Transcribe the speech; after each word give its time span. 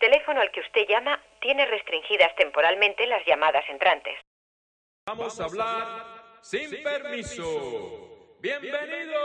teléfono 0.00 0.40
al 0.40 0.50
que 0.50 0.60
usted 0.60 0.86
llama 0.88 1.20
tiene 1.40 1.64
restringidas 1.66 2.34
temporalmente 2.34 3.06
las 3.06 3.24
llamadas 3.26 3.62
entrantes. 3.68 4.14
Vamos 5.06 5.38
a 5.38 5.44
hablar 5.44 6.38
sin 6.40 6.82
permiso. 6.82 8.36
¡Bienvenidos! 8.40 9.20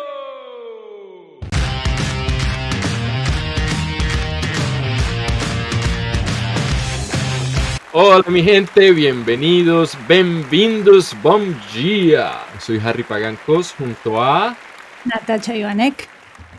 Hola 7.97 8.25
mi 8.27 8.43
gente, 8.43 8.91
bienvenidos, 8.91 9.97
bienvenidos, 10.05 11.15
bom 11.21 11.41
dia. 11.73 12.41
Soy 12.59 12.77
Harry 12.85 13.03
Pagancos 13.03 13.73
junto 13.73 14.21
a 14.21 14.53
Natacha 15.05 15.55
Ivanek. 15.55 16.14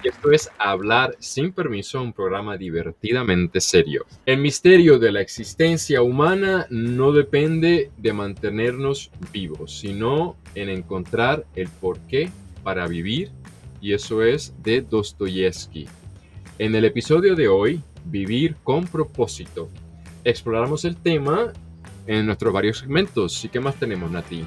Esto 0.07 0.31
es 0.31 0.49
Hablar 0.61 1.17
sin 1.19 1.51
permiso, 1.51 2.01
un 2.01 2.13
programa 2.13 2.57
divertidamente 2.57 3.61
serio. 3.61 4.07
El 4.25 4.39
misterio 4.39 5.01
de 5.01 5.11
la 5.11 5.21
existencia 5.21 6.01
humana 6.01 6.69
no 6.71 7.11
depende 7.11 7.91
de 7.97 8.13
mantenernos 8.13 9.11
vivos, 9.33 9.81
sino 9.81 10.37
en 10.55 10.69
encontrar 10.69 11.45
el 11.57 11.69
porqué 11.69 12.31
para 12.63 12.87
vivir, 12.87 13.33
y 13.81 13.95
eso 13.95 14.23
es 14.23 14.55
de 14.63 14.81
Dostoyevsky. 14.81 15.89
En 16.61 16.77
el 16.77 16.85
episodio 16.85 17.35
de 17.35 17.49
hoy, 17.49 17.83
Vivir 18.05 18.55
con 18.63 18.87
propósito 18.87 19.69
exploramos 20.23 20.85
el 20.85 20.97
tema 20.97 21.53
en 22.07 22.27
nuestros 22.27 22.53
varios 22.53 22.79
segmentos. 22.79 23.45
¿Y 23.45 23.49
qué 23.49 23.59
más 23.59 23.75
tenemos, 23.75 24.09
Nati? 24.09 24.45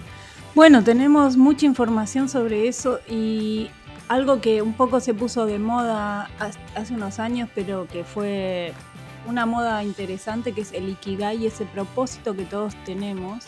Bueno, 0.56 0.84
tenemos 0.84 1.38
mucha 1.38 1.66
información 1.66 2.28
sobre 2.28 2.68
eso 2.68 3.00
y 3.08 3.70
algo 4.10 4.42
que 4.42 4.62
un 4.62 4.74
poco 4.74 5.00
se 5.00 5.14
puso 5.14 5.46
de 5.46 5.60
moda 5.60 6.30
hace 6.76 6.94
unos 6.94 7.20
años, 7.20 7.48
pero 7.54 7.88
que 7.88 8.04
fue 8.04 8.74
una 9.28 9.46
moda 9.46 9.84
interesante, 9.84 10.52
que 10.52 10.62
es 10.62 10.74
el 10.74 10.90
Ikigai, 10.90 11.46
ese 11.46 11.66
propósito 11.66 12.36
que 12.36 12.44
todos 12.44 12.76
tenemos 12.86 13.46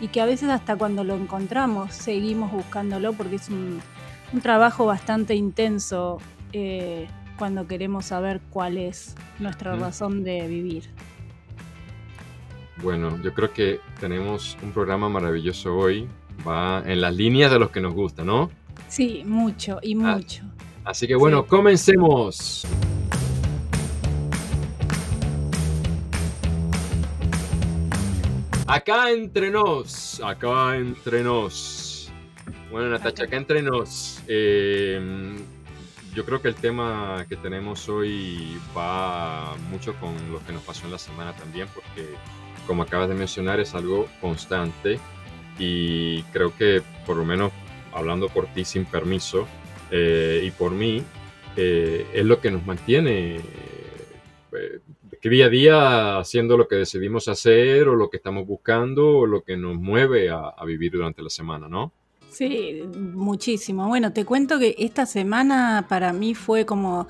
y 0.00 0.08
que 0.08 0.20
a 0.20 0.26
veces 0.26 0.48
hasta 0.50 0.76
cuando 0.76 1.04
lo 1.04 1.14
encontramos 1.14 1.94
seguimos 1.94 2.50
buscándolo 2.50 3.12
porque 3.12 3.36
es 3.36 3.48
un, 3.48 3.80
trabajo 4.42 4.84
bastante 4.84 5.34
intenso 5.34 6.18
eh, 6.52 7.08
cuando 7.38 7.66
queremos 7.66 8.06
saber 8.06 8.40
cuál 8.50 8.78
es 8.78 9.14
nuestra 9.38 9.76
razón 9.76 10.24
de 10.24 10.46
vivir. 10.48 10.84
Bueno, 12.82 13.20
yo 13.22 13.32
creo 13.34 13.52
que 13.52 13.80
tenemos 14.00 14.56
un 14.62 14.72
programa 14.72 15.08
maravilloso 15.08 15.76
hoy. 15.76 16.08
Va 16.46 16.82
en 16.86 17.00
las 17.00 17.14
líneas 17.14 17.50
de 17.52 17.58
los 17.58 17.70
que 17.70 17.80
nos 17.80 17.92
gusta, 17.92 18.24
¿no? 18.24 18.50
Sí, 18.88 19.22
mucho 19.24 19.78
y 19.82 19.94
ah, 19.94 20.16
mucho. 20.16 20.42
así 20.84 21.06
que 21.06 21.14
bueno, 21.14 21.46
comencemos. 21.46 22.66
Acá 28.66 29.10
entre 29.10 29.50
nos, 29.50 30.20
acá 30.22 30.76
entre 30.76 31.24
nos. 31.24 32.08
Bueno, 32.70 32.88
Natacha, 32.90 33.24
acá 33.24 33.36
entre 33.36 33.62
nos. 33.62 34.22
Em, 34.28 35.38
yo 36.14 36.24
creo 36.24 36.40
que 36.40 36.46
el 36.46 36.54
tema 36.54 37.26
que 37.28 37.34
tenemos 37.34 37.88
hoy 37.88 38.60
va 38.76 39.56
mucho 39.70 39.94
con 39.94 40.14
lo 40.32 40.38
que 40.46 40.52
nos 40.52 40.62
pasó 40.62 40.86
en 40.86 40.92
la 40.92 40.98
semana 40.98 41.32
también, 41.34 41.66
porque 41.74 42.14
como 42.68 42.84
acabas 42.84 43.08
de 43.08 43.16
mencionar, 43.16 43.58
es 43.58 43.74
algo 43.74 44.06
constante 44.20 45.00
y 45.58 46.22
creo 46.32 46.56
que 46.56 46.80
por 47.06 47.16
lo 47.16 47.24
menos 47.24 47.50
hablando 47.92 48.28
por 48.28 48.46
ti 48.46 48.64
sin 48.64 48.84
permiso 48.84 49.46
eh, 49.90 50.42
y 50.44 50.50
por 50.52 50.72
mí, 50.72 51.02
eh, 51.56 52.06
es 52.14 52.24
lo 52.24 52.40
que 52.40 52.50
nos 52.50 52.64
mantiene 52.64 53.36
eh, 53.36 54.80
día 55.22 55.46
a 55.46 55.48
día 55.48 56.18
haciendo 56.18 56.56
lo 56.56 56.68
que 56.68 56.76
decidimos 56.76 57.28
hacer 57.28 57.88
o 57.88 57.96
lo 57.96 58.08
que 58.08 58.16
estamos 58.18 58.46
buscando 58.46 59.18
o 59.18 59.26
lo 59.26 59.42
que 59.42 59.56
nos 59.56 59.76
mueve 59.76 60.30
a, 60.30 60.54
vivir 60.64 60.92
durante 60.92 61.22
la 61.22 61.28
semana, 61.28 61.68
¿no? 61.68 61.92
Sí, 62.30 62.82
muchísimo. 62.96 63.88
Bueno, 63.88 64.12
te 64.12 64.24
cuento 64.24 64.58
que 64.58 64.76
esta 64.78 65.04
semana 65.04 65.86
para 65.88 66.12
mí 66.12 66.34
fue 66.34 66.64
como 66.64 67.08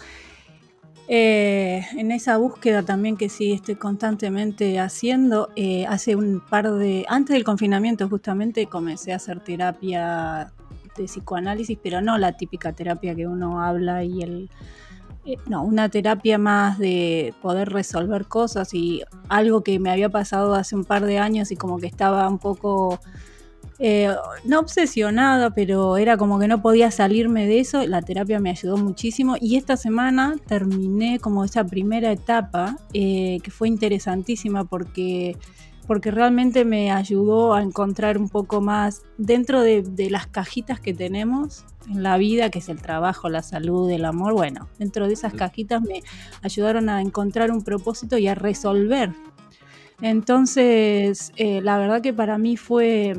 en 1.12 2.12
esa 2.12 2.36
búsqueda 2.36 2.84
también 2.84 3.16
que 3.16 3.28
sí 3.28 3.52
estoy 3.52 3.74
constantemente 3.74 4.78
haciendo, 4.78 5.50
hace 5.88 6.14
un 6.14 6.40
par 6.40 6.70
de, 6.72 7.04
antes 7.08 7.34
del 7.34 7.42
confinamiento 7.42 8.08
justamente 8.08 8.66
comencé 8.66 9.12
a 9.12 9.16
hacer 9.16 9.40
terapia 9.40 10.52
de 11.02 11.08
psicoanálisis, 11.08 11.78
pero 11.82 12.00
no 12.00 12.18
la 12.18 12.36
típica 12.36 12.72
terapia 12.72 13.14
que 13.14 13.26
uno 13.26 13.62
habla 13.62 14.04
y 14.04 14.22
el... 14.22 14.50
Eh, 15.26 15.36
no, 15.46 15.62
una 15.62 15.90
terapia 15.90 16.38
más 16.38 16.78
de 16.78 17.34
poder 17.42 17.68
resolver 17.68 18.26
cosas 18.26 18.72
y 18.72 19.02
algo 19.28 19.62
que 19.62 19.78
me 19.78 19.90
había 19.90 20.08
pasado 20.08 20.54
hace 20.54 20.74
un 20.74 20.84
par 20.84 21.04
de 21.04 21.18
años 21.18 21.52
y 21.52 21.56
como 21.56 21.78
que 21.78 21.86
estaba 21.86 22.26
un 22.26 22.38
poco 22.38 22.98
eh, 23.82 24.14
no 24.44 24.60
obsesionada, 24.60 25.54
pero 25.54 25.96
era 25.96 26.18
como 26.18 26.38
que 26.38 26.46
no 26.46 26.60
podía 26.60 26.90
salirme 26.90 27.46
de 27.46 27.60
eso. 27.60 27.86
La 27.86 28.02
terapia 28.02 28.38
me 28.38 28.50
ayudó 28.50 28.76
muchísimo 28.76 29.36
y 29.40 29.56
esta 29.56 29.78
semana 29.78 30.36
terminé 30.46 31.18
como 31.18 31.44
esa 31.44 31.64
primera 31.64 32.12
etapa 32.12 32.76
eh, 32.92 33.38
que 33.42 33.50
fue 33.50 33.68
interesantísima 33.68 34.64
porque, 34.64 35.34
porque 35.90 36.12
realmente 36.12 36.64
me 36.64 36.92
ayudó 36.92 37.52
a 37.52 37.64
encontrar 37.64 38.16
un 38.16 38.28
poco 38.28 38.60
más 38.60 39.02
dentro 39.18 39.60
de, 39.60 39.82
las 40.08 40.28
cajitas 40.28 40.78
que 40.78 40.94
tenemos 40.94 41.64
en 41.88 42.04
la 42.04 42.16
vida, 42.16 42.48
que 42.48 42.60
es 42.60 42.68
el 42.68 42.80
trabajo, 42.80 43.28
la 43.28 43.42
salud, 43.42 43.90
el 43.90 44.04
amor. 44.04 44.34
Bueno, 44.34 44.68
dentro 44.78 45.08
de 45.08 45.14
esas 45.14 45.34
cajitas 45.34 45.82
me 45.82 46.04
ayudaron 46.42 46.88
a 46.90 47.00
encontrar 47.00 47.50
un 47.50 47.64
propósito 47.64 48.18
y 48.18 48.28
a 48.28 48.36
resolver. 48.36 49.12
Entonces, 50.00 51.32
eh, 51.34 51.60
la 51.60 51.76
verdad 51.76 52.00
que 52.00 52.12
para 52.12 52.38
mí 52.38 52.56
fue 52.56 53.14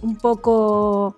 un 0.00 0.14
poco 0.14 1.16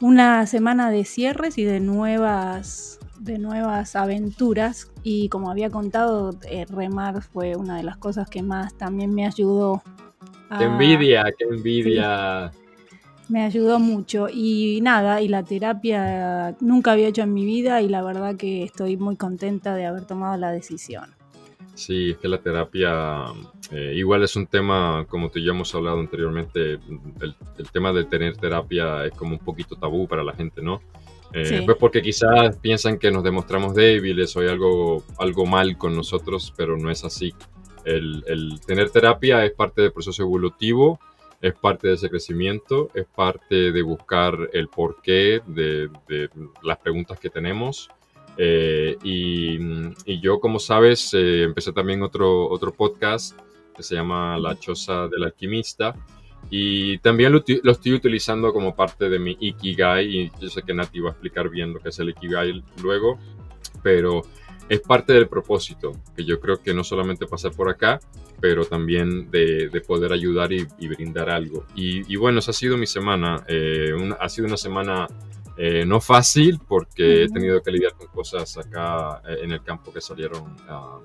una 0.00 0.46
semana 0.46 0.90
de 0.90 1.04
cierres 1.04 1.58
y 1.58 1.64
de 1.64 1.80
nuevas 1.80 2.98
de 3.18 3.36
nuevas 3.36 3.94
aventuras. 3.96 4.90
Y 5.02 5.28
como 5.28 5.50
había 5.50 5.68
contado 5.68 6.30
eh, 6.48 6.64
remar 6.70 7.20
fue 7.20 7.54
una 7.54 7.76
de 7.76 7.82
las 7.82 7.98
cosas 7.98 8.30
que 8.30 8.42
más 8.42 8.72
también 8.78 9.14
me 9.14 9.26
ayudó 9.26 9.82
qué 10.58 10.64
envidia 10.64 11.24
qué 11.36 11.44
envidia. 11.44 12.52
Me 13.28 13.42
ayudó 13.42 13.78
mucho. 13.78 14.28
Y 14.32 14.80
nada 14.82 15.20
y 15.20 15.28
la 15.28 15.42
terapia 15.42 16.56
nunca 16.60 16.92
había 16.92 17.08
hecho 17.08 17.22
en 17.22 17.34
mi 17.34 17.44
vida 17.44 17.82
y 17.82 17.88
la 17.88 18.02
verdad 18.02 18.36
que 18.36 18.62
estoy 18.62 18.96
muy 18.96 19.16
contenta 19.16 19.74
de 19.74 19.86
haber 19.86 20.04
tomado 20.04 20.36
la 20.36 20.50
decisión. 20.50 21.14
Sí, 21.74 22.12
es 22.12 22.18
que 22.18 22.28
la 22.28 22.38
terapia 22.38 23.26
eh, 23.70 23.92
igual 23.96 24.22
es 24.22 24.34
un 24.36 24.46
tema, 24.46 25.04
como 25.08 25.30
tú 25.30 25.40
ya 25.40 25.50
hemos 25.50 25.74
hablado 25.74 25.98
anteriormente, 25.98 26.78
el, 27.20 27.70
tema 27.70 27.92
de 27.92 28.04
tener 28.04 28.36
terapia 28.36 29.04
es 29.04 29.12
como 29.12 29.32
un 29.32 29.38
poquito 29.40 29.76
tabú 29.76 30.06
para 30.06 30.24
la 30.24 30.32
gente, 30.32 30.62
¿no? 30.62 30.80
Eh, 31.34 31.62
Pues 31.66 31.76
porque 31.76 32.00
quizás 32.00 32.56
piensan 32.56 32.98
que 32.98 33.10
nos 33.10 33.24
demostramos 33.24 33.74
débiles 33.74 34.34
o 34.36 34.40
hay 34.40 34.48
algo, 34.48 35.04
algo 35.18 35.44
mal 35.44 35.76
con 35.76 35.94
nosotros, 35.94 36.54
pero 36.56 36.78
no 36.78 36.90
es 36.90 37.04
así. 37.04 37.34
El, 37.86 38.60
tener 38.66 38.90
terapia 38.90 39.44
es 39.44 39.52
parte 39.52 39.82
del 39.82 39.92
proceso 39.92 40.22
evolutivo, 40.22 40.98
es 41.40 41.54
parte 41.54 41.88
de 41.88 41.94
ese 41.94 42.10
crecimiento, 42.10 42.90
es 42.94 43.06
parte 43.06 43.72
de 43.72 43.82
buscar 43.82 44.50
el 44.52 44.68
porqué 44.68 45.40
de, 45.46 45.88
de 46.08 46.28
las 46.62 46.78
preguntas 46.78 47.18
que 47.18 47.30
tenemos 47.30 47.88
eh, 48.38 48.96
y, 49.02 50.20
yo, 50.20 50.40
como 50.40 50.58
sabes, 50.58 51.14
eh, 51.14 51.44
empecé 51.44 51.72
también 51.72 52.02
otro, 52.02 52.48
otro 52.48 52.72
podcast 52.72 53.38
que 53.74 53.82
se 53.82 53.94
llama 53.94 54.38
La 54.38 54.58
Choza 54.58 55.08
del 55.08 55.24
Alquimista. 55.24 55.94
Y 56.48 56.98
también 56.98 57.32
lo, 57.32 57.42
estoy 57.72 57.92
utilizando 57.92 58.52
como 58.52 58.74
parte 58.76 59.08
de 59.08 59.18
mi 59.18 59.36
Ikigai. 59.40 60.06
Y 60.06 60.32
yo 60.40 60.48
sé 60.48 60.62
que 60.62 60.74
Nati 60.74 61.00
va 61.00 61.10
a 61.10 61.12
explicar 61.12 61.48
bien 61.48 61.72
lo 61.72 61.80
que 61.80 61.88
es 61.88 61.98
el 61.98 62.10
Ikigai 62.10 62.62
luego. 62.82 63.18
Pero 63.82 64.22
es 64.68 64.80
parte 64.80 65.12
del 65.12 65.28
propósito, 65.28 65.92
que 66.16 66.24
yo 66.24 66.40
creo 66.40 66.60
que 66.60 66.74
no 66.74 66.82
solamente 66.82 67.26
pasar 67.26 67.52
por 67.52 67.68
acá, 67.68 68.00
pero 68.40 68.64
también 68.64 69.30
de, 69.30 69.82
poder 69.86 70.12
ayudar 70.12 70.52
y, 70.52 70.66
brindar 70.88 71.30
algo. 71.30 71.64
Y, 71.74 72.16
bueno, 72.16 72.40
esa 72.40 72.50
ha 72.50 72.54
sido 72.54 72.76
mi 72.76 72.86
semana. 72.86 73.44
Eh, 73.48 73.92
ha 74.18 74.28
sido 74.28 74.46
una 74.46 74.56
semana 74.56 75.06
eh, 75.58 75.86
no 75.86 76.00
fácil 76.02 76.60
porque 76.68 77.24
he 77.24 77.28
tenido 77.28 77.62
que 77.62 77.70
lidiar 77.70 77.94
con 77.94 78.08
cosas 78.08 78.58
acá 78.58 79.22
eh, 79.26 79.38
en 79.42 79.52
el 79.52 79.62
campo 79.62 79.90
que 79.90 80.02
salieron 80.02 80.54
ah, 80.68 80.98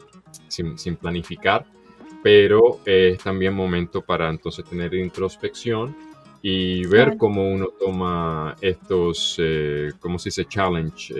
sin, 0.49 0.75
planificar, 0.97 1.65
pero 2.21 2.79
es 2.85 3.19
también 3.19 3.53
momento 3.53 4.01
para 4.01 4.29
entonces 4.29 4.65
tener 4.65 4.93
introspección 4.93 5.95
y 6.41 6.85
ver 6.87 7.15
cómo 7.17 7.49
uno 7.49 7.69
toma 7.79 8.57
estos, 8.59 9.37
eh, 9.39 9.91
¿cómo 9.99 10.19
se 10.19 10.29
dice? 10.29 10.45
Challenge. 10.45 11.13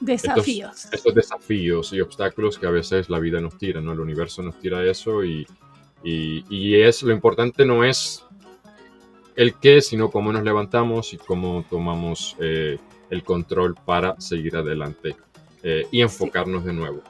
Desafíos. 0.00 0.88
Estos, 0.92 1.14
desafíos 1.14 1.92
y 1.92 2.00
obstáculos 2.00 2.58
que 2.58 2.66
a 2.66 2.70
veces 2.70 3.10
la 3.10 3.18
vida 3.18 3.40
nos 3.40 3.56
tira, 3.58 3.80
¿no? 3.80 3.92
El 3.92 4.00
universo 4.00 4.42
nos 4.42 4.58
tira 4.58 4.84
eso 4.84 5.24
y, 5.24 5.46
y, 6.04 6.44
y 6.48 6.80
es 6.82 7.02
lo 7.02 7.12
importante 7.12 7.64
no 7.64 7.84
es 7.84 8.24
el 9.38 9.54
qué, 9.54 9.80
sino 9.80 10.10
cómo 10.10 10.32
nos 10.32 10.42
levantamos 10.42 11.14
y 11.14 11.16
cómo 11.16 11.64
tomamos 11.70 12.36
eh, 12.40 12.76
el 13.08 13.22
control 13.22 13.76
para 13.84 14.20
seguir 14.20 14.56
adelante 14.56 15.14
eh, 15.62 15.86
y 15.92 16.00
enfocarnos 16.00 16.64
de 16.64 16.72
nuevo. 16.72 17.02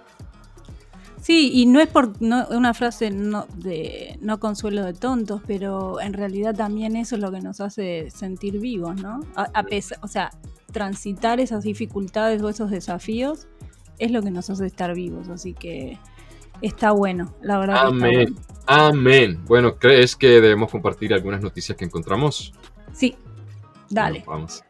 Sí, 1.23 1.51
y 1.55 1.65
no 1.65 1.81
es 1.81 1.89
por 1.89 2.13
una 2.21 2.75
frase 2.75 3.11
no, 3.11 3.47
de 3.57 4.19
no 4.21 4.39
consuelo 4.39 4.85
de 4.85 4.93
tontos, 4.93 5.41
pero 5.47 6.01
en 6.03 6.13
realidad 6.13 6.55
también 6.55 6.97
eso 6.97 7.17
es 7.17 7.23
lo 7.23 7.33
que 7.33 7.41
nos 7.41 7.63
hace 7.63 8.11
sentir 8.11 8.61
vivos, 8.61 8.97
¿no? 8.97 9.21
A, 9.35 9.63
pesar, 9.65 9.99
o 10.03 10.07
sea, 10.07 10.31
transitar 10.73 11.41
esas 11.41 11.65
dificultades 11.65 12.43
o 12.43 12.49
esos 12.49 12.71
desafíos 12.71 13.49
es 13.99 14.11
lo 14.11 14.23
que 14.23 14.31
nos 14.31 14.49
hace 14.51 14.67
estar 14.67 14.95
vivos, 14.95 15.29
así 15.29 15.55
que 15.55 15.99
está 16.63 16.93
bueno, 16.93 17.35
la 17.43 17.59
verdad. 17.59 17.87
Amén, 17.87 18.37
amén. 18.67 19.45
Bueno, 19.47 19.77
¿crees 19.77 20.15
que 20.15 20.41
debemos 20.41 20.71
compartir 20.71 21.13
algunas 21.13 21.41
noticias 21.41 21.77
que 21.77 21.85
encontramos? 21.85 22.53
Sí, 22.93 23.17
dale. 23.91 24.23
vamos. 24.27 24.63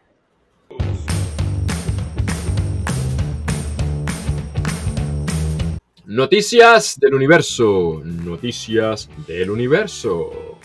Noticias 6.06 6.98
del 6.98 7.14
universo. 7.14 8.00
Noticias 8.02 9.10
del 9.26 9.50
universo. 9.50 10.57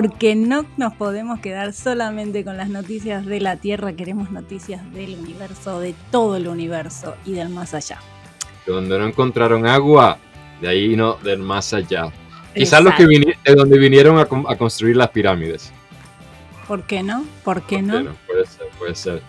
Porque 0.00 0.34
no 0.34 0.64
nos 0.78 0.94
podemos 0.94 1.40
quedar 1.40 1.74
solamente 1.74 2.42
con 2.42 2.56
las 2.56 2.70
noticias 2.70 3.26
de 3.26 3.38
la 3.38 3.56
Tierra, 3.56 3.92
queremos 3.92 4.30
noticias 4.30 4.90
del 4.94 5.14
universo, 5.14 5.78
de 5.78 5.94
todo 6.10 6.36
el 6.36 6.48
universo 6.48 7.16
y 7.26 7.32
del 7.32 7.50
más 7.50 7.74
allá. 7.74 7.98
Donde 8.66 8.98
no 8.98 9.06
encontraron 9.06 9.66
agua, 9.66 10.16
de 10.62 10.68
ahí 10.68 10.96
no, 10.96 11.16
del 11.16 11.40
más 11.40 11.74
allá. 11.74 12.10
Quizás 12.54 12.82
los 12.82 12.94
que 12.94 13.06
vinieron, 13.06 13.42
de 13.44 13.54
donde 13.54 13.78
vinieron 13.78 14.18
a, 14.18 14.24
construir 14.56 14.96
las 14.96 15.10
pirámides. 15.10 15.70
¿Por 16.66 16.84
qué 16.84 17.02
no? 17.02 17.26
¿Por 17.44 17.66
qué 17.66 17.82
no? 17.82 18.14
Puede 18.26 18.46
ser, 18.46 18.68
puede 18.78 18.94
ser. 18.94 19.20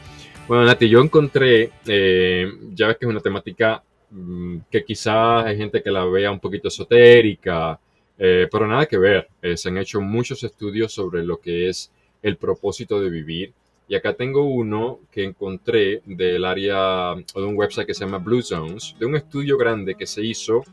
Bueno, 0.47 0.63
Nati, 0.63 0.87
yo 0.87 1.01
encontré, 1.01 1.69
eh, 1.85 2.49
ya 2.73 2.87
ves 2.87 2.95
que 2.97 3.05
es 3.05 3.09
una 3.09 3.19
temática 3.19 3.83
Mm, 4.11 4.59
que 4.69 4.83
quizás 4.83 5.45
hay 5.45 5.57
gente 5.57 5.81
que 5.81 5.89
la 5.89 6.03
vea 6.05 6.31
un 6.31 6.39
poquito 6.39 6.67
esotérica, 6.67 7.79
eh, 8.17 8.47
pero 8.51 8.67
nada 8.67 8.85
que 8.85 8.97
ver. 8.97 9.27
Eh, 9.41 9.57
se 9.57 9.69
han 9.69 9.77
hecho 9.77 10.01
muchos 10.01 10.43
estudios 10.43 10.93
sobre 10.93 11.23
lo 11.23 11.37
que 11.37 11.69
es 11.69 11.91
el 12.21 12.37
propósito 12.37 12.99
de 12.99 13.09
vivir. 13.09 13.53
Y 13.87 13.95
acá 13.95 14.13
tengo 14.13 14.43
uno 14.43 14.99
que 15.11 15.23
encontré 15.23 16.01
del 16.05 16.45
área 16.45 17.11
o 17.11 17.41
de 17.41 17.45
un 17.45 17.57
website 17.57 17.87
que 17.87 17.93
se 17.93 18.05
llama 18.05 18.19
Blue 18.19 18.41
Zones, 18.41 18.95
de 18.97 19.05
un 19.05 19.15
estudio 19.15 19.57
grande 19.57 19.95
que 19.95 20.07
se 20.07 20.23
hizo 20.23 20.63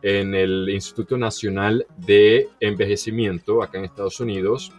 en 0.00 0.34
el 0.34 0.68
Instituto 0.68 1.16
Nacional 1.16 1.86
de 1.98 2.48
Envejecimiento 2.60 3.62
acá 3.62 3.78
en 3.78 3.84
Estados 3.84 4.20
Unidos, 4.20 4.72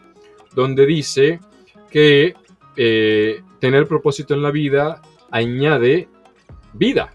donde 0.56 0.86
dice 0.86 1.40
que 1.90 2.34
eh, 2.76 3.42
tener 3.60 3.88
propósito 3.88 4.34
en 4.34 4.42
la 4.42 4.52
vida 4.52 5.02
añade 5.32 6.10
vida. 6.74 7.14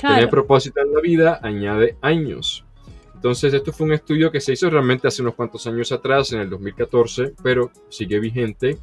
Tener 0.00 0.28
propósito 0.28 0.80
en 0.80 0.92
la 0.92 1.00
vida 1.00 1.38
añade 1.42 1.96
años. 2.00 2.64
Entonces, 3.22 3.54
esto 3.54 3.72
fue 3.72 3.86
un 3.86 3.92
estudio 3.92 4.32
que 4.32 4.40
se 4.40 4.52
hizo 4.52 4.68
realmente 4.68 5.06
hace 5.06 5.22
unos 5.22 5.36
cuantos 5.36 5.64
años 5.68 5.92
atrás, 5.92 6.32
en 6.32 6.40
el 6.40 6.50
2014, 6.50 7.34
pero 7.40 7.70
sigue 7.88 8.18
vigente. 8.18 8.78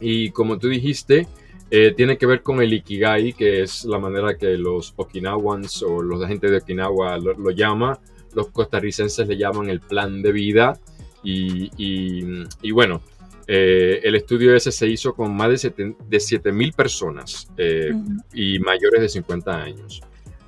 Y 0.00 0.32
como 0.32 0.58
tú 0.58 0.68
dijiste, 0.68 1.28
eh, 1.70 1.94
tiene 1.96 2.18
que 2.18 2.26
ver 2.26 2.42
con 2.42 2.60
el 2.60 2.72
Ikigai, 2.72 3.34
que 3.34 3.62
es 3.62 3.84
la 3.84 4.00
manera 4.00 4.36
que 4.36 4.58
los 4.58 4.94
Okinawans 4.96 5.84
o 5.84 6.02
los 6.02 6.20
agentes 6.24 6.50
de 6.50 6.56
Okinawa 6.56 7.18
lo, 7.18 7.50
llama. 7.52 8.00
Los 8.34 8.48
costarricenses 8.48 9.28
le 9.28 9.36
llaman 9.36 9.70
el 9.70 9.78
plan 9.78 10.22
de 10.22 10.32
vida. 10.32 10.80
Y, 11.22 12.72
bueno, 12.72 13.00
eh, 13.46 14.00
el 14.02 14.16
estudio 14.16 14.56
ese 14.56 14.72
se 14.72 14.88
hizo 14.88 15.14
con 15.14 15.36
más 15.36 15.50
de 15.50 15.70
7.000 15.70 16.74
personas 16.74 17.46
eh, 17.56 17.92
y 18.34 18.58
mayores 18.58 19.02
de 19.02 19.08
50 19.08 19.62
años. 19.62 20.00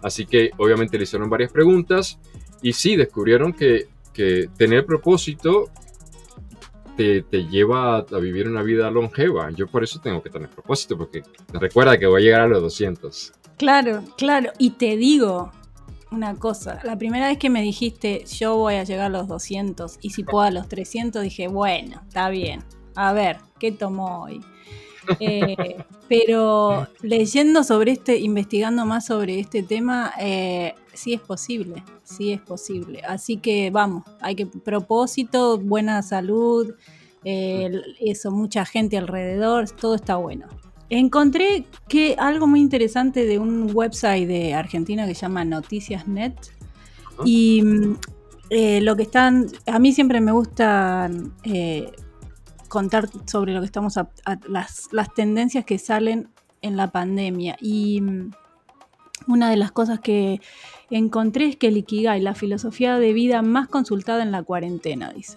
Así 0.03 0.27
que 0.27 0.51
obviamente 0.57 0.99
le 0.99 1.05
hicieron 1.05 1.31
varias 1.31 1.53
preguntas 1.53 2.19
y 2.63 2.73
sí, 2.73 2.97
descubrieron 2.97 3.53
que, 3.53 3.89
tener 4.59 4.85
propósito 4.85 5.71
te, 6.95 7.23
lleva 7.49 7.97
a, 7.97 8.19
vivir 8.19 8.47
una 8.47 8.63
vida 8.63 8.91
longeva. 8.91 9.51
Yo 9.51 9.67
por 9.67 9.83
eso 9.83 9.99
tengo 10.01 10.23
que 10.23 10.29
tener 10.29 10.51
propósito, 10.51 10.99
porque 10.99 11.23
recuerda 11.55 11.97
que 11.99 12.07
voy 12.07 12.21
a 12.21 12.25
llegar 12.25 12.41
a 12.43 12.49
los 12.49 12.61
200. 12.61 13.33
Claro, 13.57 14.05
claro. 14.19 14.53
Y 14.59 14.73
te 14.73 14.99
digo 14.99 15.51
una 16.11 16.35
cosa. 16.35 16.81
La 16.85 16.99
primera 16.99 17.29
vez 17.29 17.39
que 17.39 17.49
me 17.49 17.63
dijiste 17.63 18.25
yo 18.27 18.57
voy 18.57 18.75
a 18.75 18.85
llegar 18.85 19.07
a 19.07 19.09
los 19.09 19.29
200 19.29 19.99
y 20.03 20.11
si 20.11 20.25
puedo 20.25 20.45
a 20.45 20.51
los 20.51 20.69
300, 20.69 21.23
dije, 21.23 21.49
bueno, 21.49 22.03
está 22.07 22.29
bien. 22.29 22.63
A 22.95 23.13
ver, 23.13 23.39
¿qué 23.59 23.73
tomó 23.73 24.25
hoy? 24.25 24.41
Eh, 25.19 25.77
pero 26.09 26.87
leyendo 27.03 27.65
sobre 27.65 27.93
este, 27.93 28.19
investigando 28.19 28.85
más 28.87 29.07
sobre 29.07 29.41
este 29.41 29.63
tema, 29.63 30.13
eh, 30.21 30.75
sí 30.93 31.15
es 31.15 31.21
posible, 31.21 31.83
sí 32.05 32.33
es 32.33 32.41
posible. 32.41 33.03
Así 33.07 33.39
que 33.39 33.71
vamos, 33.71 34.05
hay 34.21 34.35
que 34.35 34.47
propósito, 34.47 35.59
buena 35.59 36.03
salud, 36.03 36.75
eso, 37.23 38.31
mucha 38.31 38.65
gente 38.65 38.97
alrededor, 38.97 39.69
todo 39.71 39.95
está 39.95 40.17
bueno. 40.17 40.47
Encontré 40.91 41.67
que 41.89 42.17
algo 42.19 42.49
muy 42.49 42.61
interesante 42.61 43.25
de 43.25 43.39
un 43.39 43.71
website 43.73 44.27
de 44.27 44.55
Argentina 44.55 45.07
que 45.07 45.15
se 45.15 45.21
llama 45.21 45.45
Noticias.net 45.45 46.35
y 47.25 47.63
mm, 47.63 47.97
eh, 48.51 48.81
lo 48.81 48.97
que 48.97 49.05
están, 49.05 49.47
a 49.67 49.79
mí 49.79 49.93
siempre 49.93 50.21
me 50.21 50.33
gustan 50.33 51.33
contar 52.71 53.11
sobre 53.27 53.53
lo 53.53 53.61
que 53.61 53.67
estamos, 53.67 53.99
las, 54.49 54.89
las 54.93 55.13
tendencias 55.13 55.67
que 55.67 55.79
salen 55.79 56.29
en 56.63 56.77
la 56.77 56.91
pandemia. 56.91 57.57
Y 57.61 58.01
mm, 58.01 58.31
una 59.27 59.51
de 59.51 59.57
las 59.57 59.73
cosas 59.73 60.01
que 60.01 60.41
encontré 60.89 61.47
es 61.47 61.57
que 61.57 61.69
el 61.69 61.77
Ikigai, 61.77 62.21
la 62.21 62.35
filosofía 62.35 62.97
de 62.99 63.13
vida 63.13 63.43
más 63.43 63.69
consultada 63.69 64.23
en 64.23 64.33
la 64.33 64.43
cuarentena, 64.43 65.13
dice. 65.13 65.37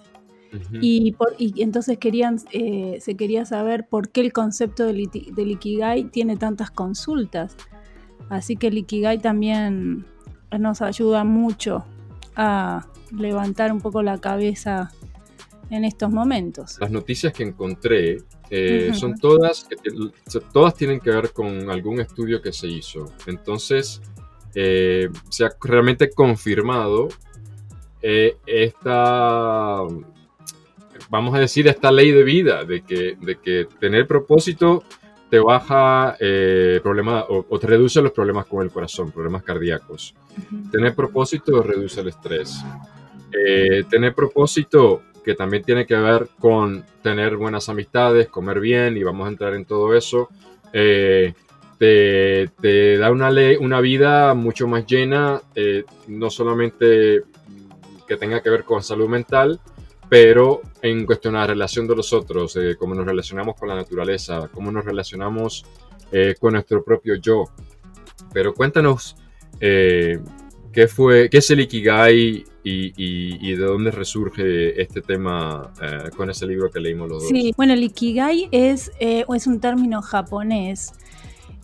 y, 0.80 1.13
por, 1.13 1.35
y, 1.39 1.63
entonces 1.63 1.97
querían, 1.97 2.38
eh, 2.51 3.00
se 3.01 3.15
quería 3.15 3.44
saber 3.44 3.88
por 3.88 4.09
qué 4.09 4.21
el 4.21 4.31
concepto 4.31 4.86
del, 4.86 5.09
del, 5.12 5.51
Ikigai 5.51 6.06
tiene 6.06 6.38
tantas 6.38 6.69
consultas. 6.69 7.57
Así 8.29 8.56
que 8.56 8.68
el 8.68 8.77
Ikigai 8.77 9.19
también 9.19 10.06
nos 10.57 10.81
ayuda 10.83 11.24
mucho 11.24 11.83
a 12.36 12.86
levantar 13.12 13.71
un 13.71 13.81
poco 13.81 14.03
la 14.03 14.19
cabeza 14.19 14.91
en 15.74 15.86
estos 15.86 16.12
momentos. 16.12 16.78
Las 16.80 16.92
noticias 16.92 17.34
que 17.34 17.44
encontré 17.44 18.18
eh, 18.50 18.92
son 18.94 19.18
todas, 19.18 19.68
todas 20.52 20.75
tienen 20.75 21.00
que 21.00 21.10
ver 21.10 21.31
con 21.31 21.70
algún 21.72 22.00
estudio 22.00 22.42
que 22.42 22.54
se 22.54 22.68
hizo. 22.68 23.12
Entonces, 23.25 24.02
eh, 24.54 25.10
se 25.30 25.46
ha 25.46 25.50
realmente 25.60 26.12
confirmado 26.12 27.10
eh, 28.04 28.38
esta, 28.46 29.82
vamos 31.10 31.34
a 31.34 31.39
decir, 31.39 31.68
esta 31.68 31.92
ley 31.92 32.12
de 32.12 32.24
vida, 32.24 32.63
de 32.63 32.84
que, 32.84 33.18
de 33.20 33.39
que 33.39 33.68
tener 33.80 34.06
propósito 34.06 34.84
te 35.32 35.39
baja 35.39 36.15
problemas 36.84 37.25
o, 37.27 37.58
te 37.58 37.65
reduce 37.65 38.00
los 38.03 38.12
problemas 38.12 38.46
con 38.46 38.62
el 38.62 38.70
corazón, 38.70 39.12
problemas 39.12 39.42
cardíacos. 39.42 40.13
Tener 40.72 40.94
propósito 40.94 41.63
reduce 41.63 42.01
el 42.01 42.10
estrés. 42.10 42.63
tener 43.89 44.13
propósito 44.13 45.01
que 45.24 45.36
también 45.36 45.63
tiene 45.63 45.86
que 45.86 45.96
ver 45.96 46.27
con 46.39 46.86
tener 47.01 47.38
buenas 47.38 47.70
amistades, 47.70 48.27
comer 48.27 48.60
bien, 48.60 48.98
y 48.98 49.03
vamos 49.03 49.25
a 49.25 49.30
entrar 49.30 49.53
en 49.53 49.65
todo 49.65 49.96
eso, 49.96 50.30
eh, 50.74 51.34
te, 51.77 52.98
da 52.98 53.12
una, 53.12 53.30
una 53.60 53.82
vida 53.82 54.34
mucho 54.34 54.68
más 54.68 54.86
llena, 54.86 55.42
eh, 55.56 55.84
no 56.08 56.30
solamente 56.30 57.24
que 58.08 58.18
tenga 58.18 58.42
que 58.42 58.50
ver 58.50 58.63
con 58.63 58.82
salud 58.84 59.10
mental, 59.10 59.60
pero 60.10 60.62
en 60.82 61.06
cuestión 61.06 61.34
de 61.34 61.39
la 61.39 61.48
relación 61.48 61.88
de 61.88 61.96
los 61.96 62.13
otros, 62.13 62.56
eh, 62.56 62.75
cómo 62.77 62.96
nos 62.96 63.06
relacionamos 63.06 63.56
con 63.56 63.68
la 63.70 63.75
naturaleza, 63.75 64.50
cómo 64.53 64.72
nos 64.72 64.86
relacionamos 64.86 65.65
con 66.39 66.53
nuestro 66.53 66.84
propio 66.84 67.15
yo. 67.15 67.46
Pero 68.32 68.53
cuéntanos, 68.53 69.15
¿qué, 69.60 70.20
fue, 70.88 71.27
¿qué 71.27 71.39
es 71.39 71.50
el 71.50 71.62
Ikigai 71.62 72.46
y, 72.63 73.55
de 73.55 73.65
dónde 73.65 73.91
resurge 73.91 74.82
este 74.82 75.01
tema 75.01 75.72
eh, 75.82 76.10
con 76.15 76.29
ese 76.29 76.48
libro 76.48 76.72
que 76.72 76.79
leímos 76.79 77.10
los 77.10 77.24
dos. 77.24 77.29
Sí, 77.29 77.53
bueno, 77.58 77.74
el 77.74 77.84
Ikigai 77.84 78.48
es, 78.51 78.91
eh, 79.00 79.25
es 79.34 79.48
un 79.48 79.60
término 79.60 80.01
japonés. 80.01 80.93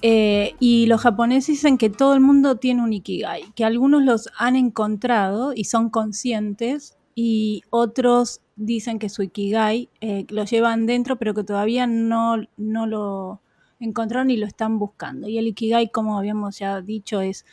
Eh, 0.02 0.56
y 0.60 0.86
los 0.86 1.02
japoneses 1.02 1.48
dicen 1.48 1.78
que 1.78 1.90
todo 1.90 2.14
el 2.14 2.22
mundo 2.22 2.56
tiene 2.56 2.82
un 2.82 2.94
Ikigai, 2.94 3.52
que 3.54 3.66
algunos 3.66 4.04
los 4.04 4.30
han 4.38 4.56
encontrado 4.56 5.52
y 5.54 5.66
son 5.66 5.90
conscientes, 5.90 6.98
y 7.16 7.64
otros 7.70 8.40
dicen 8.56 8.98
que 8.98 9.10
su 9.10 9.24
Ikigai 9.24 9.90
lo 10.30 10.46
llevan 10.46 10.86
dentro, 10.86 11.18
pero 11.18 11.34
que 11.34 11.44
todavía 11.44 11.86
no, 11.86 12.38
no 12.56 12.88
lo 12.88 13.42
encontraron 13.80 14.30
y 14.30 14.38
lo 14.38 14.46
están 14.46 14.80
buscando. 14.80 15.28
Y 15.28 15.38
el 15.38 15.48
Ikigai, 15.48 15.92
como 15.92 16.18
habíamos 16.18 16.60
ya 16.60 16.80
dicho, 16.80 17.20
es 17.20 17.46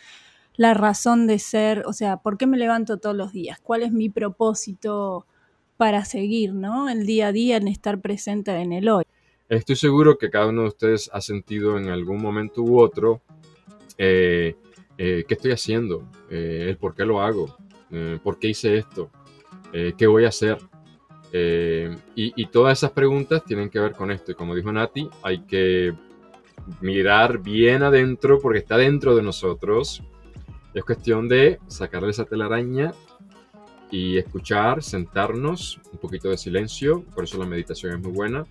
la 0.57 0.75
razón 0.75 1.27
de 1.27 1.39
ser, 1.39 1.83
o 1.87 1.93
sea, 1.93 2.19
¿por 2.19 2.39
qué 2.39 2.47
me 2.47 2.57
levanto 2.57 2.99
todos 2.99 3.17
los 3.17 3.33
días? 3.33 3.59
¿Cuál 3.63 3.83
es 3.83 3.93
mi 3.93 4.09
propósito 4.09 5.27
para 5.77 6.05
seguir, 6.05 6.55
¿no? 6.55 6.89
El 6.89 7.07
día 7.07 7.29
a 7.29 7.33
día 7.33 7.57
en 7.57 7.69
estar 7.69 8.01
presente 8.01 8.53
en 8.53 8.73
el 8.73 8.89
hoy. 8.89 9.05
Estoy 9.49 9.77
seguro 9.77 10.19
que 10.19 10.31
cada 10.31 10.49
uno 10.49 10.63
de 10.63 10.69
ustedes 10.69 11.11
ha 11.13 11.21
sentido 11.21 11.79
en 11.79 11.89
algún 11.89 12.21
momento 12.21 12.63
u 12.63 12.81
otro 12.81 13.23
eh, 13.99 14.57
¿qué 14.97 15.27
estoy 15.29 15.53
haciendo? 15.53 16.09
el 16.31 16.77
por 16.77 16.95
qué 16.95 17.05
lo 17.05 17.21
hago, 17.21 17.57
por 18.23 18.39
qué 18.39 18.49
hice 18.49 18.79
esto, 18.79 19.11
qué 19.73 20.07
voy 20.07 20.25
a 20.25 20.29
hacer. 20.29 20.59
Y, 21.33 22.33
y, 22.43 22.47
todas 22.47 22.79
esas 22.79 22.93
preguntas 22.93 23.45
tienen 23.45 23.69
que 23.69 23.79
ver 23.79 23.93
con 23.93 24.11
esto. 24.11 24.33
Y 24.33 24.35
como 24.35 24.55
dijo 24.55 24.73
Nati, 24.73 25.09
hay 25.23 25.41
que 25.41 25.93
mirar 26.81 27.39
bien 27.39 27.83
adentro 27.83 28.41
porque 28.41 28.61
está 28.61 28.79
dentro 28.79 29.15
de 29.15 29.23
nosotros. 29.23 30.03
Es 30.77 30.85
cuestión 30.85 31.27
de 31.27 31.59
sacarle 31.69 32.11
esa 32.11 32.27
telaraña 32.27 32.93
y 33.91 34.19
escuchar, 34.19 34.83
sentarnos, 34.83 35.81
un 35.91 35.99
poquito 35.99 36.29
de 36.29 36.37
silencio, 36.37 37.03
por 37.15 37.25
eso 37.25 37.39
la 37.39 37.47
meditación 37.47 37.95
es 37.95 38.03
muy 38.03 38.13
buena, 38.13 38.45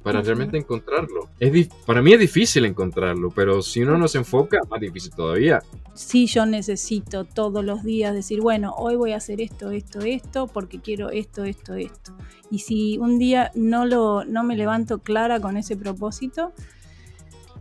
para 0.00 0.22
realmente 0.22 0.56
encontrarlo. 0.56 1.30
Es 1.40 1.66
para 1.84 2.00
mí 2.00 2.12
es 2.12 2.20
difícil 2.20 2.64
encontrarlo, 2.64 3.30
pero 3.30 3.60
si 3.60 3.82
uno 3.82 3.98
no 3.98 4.06
se 4.06 4.18
enfoca, 4.18 4.60
más 4.70 4.80
difícil 4.80 5.12
todavía. 5.16 5.64
Sí, 5.94 6.26
yo 6.26 6.46
necesito 6.46 7.24
todos 7.24 7.64
los 7.64 7.82
días 7.82 8.14
decir, 8.14 8.40
bueno, 8.40 8.72
hoy 8.76 8.94
voy 8.94 9.10
a 9.10 9.16
hacer 9.16 9.40
esto, 9.40 9.72
esto, 9.72 9.98
esto, 9.98 10.46
porque 10.46 10.78
quiero 10.78 11.10
esto, 11.10 11.42
esto, 11.42 11.74
esto. 11.74 12.12
Y 12.52 12.60
si 12.60 12.98
un 12.98 13.18
día 13.18 13.50
no, 13.56 13.84
lo, 13.84 14.24
no 14.24 14.44
me 14.44 14.56
levanto 14.56 15.00
clara 15.00 15.40
con 15.40 15.56
ese 15.56 15.76
propósito, 15.76 16.52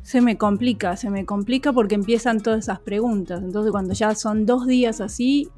se 0.04 0.22
me 0.22 0.38
complica, 0.38 0.96
se 0.98 1.10
me 1.10 1.26
complica 1.26 1.72
porque 1.74 1.96
empiezan 1.96 2.42
todas 2.42 2.60
esas 2.60 2.80
preguntas. 2.80 3.42
Entonces 3.42 3.72
cuando 3.72 3.94
ya 3.94 4.14
son 4.16 4.46
dos 4.46 4.68
días 4.68 5.02
así, 5.02 5.50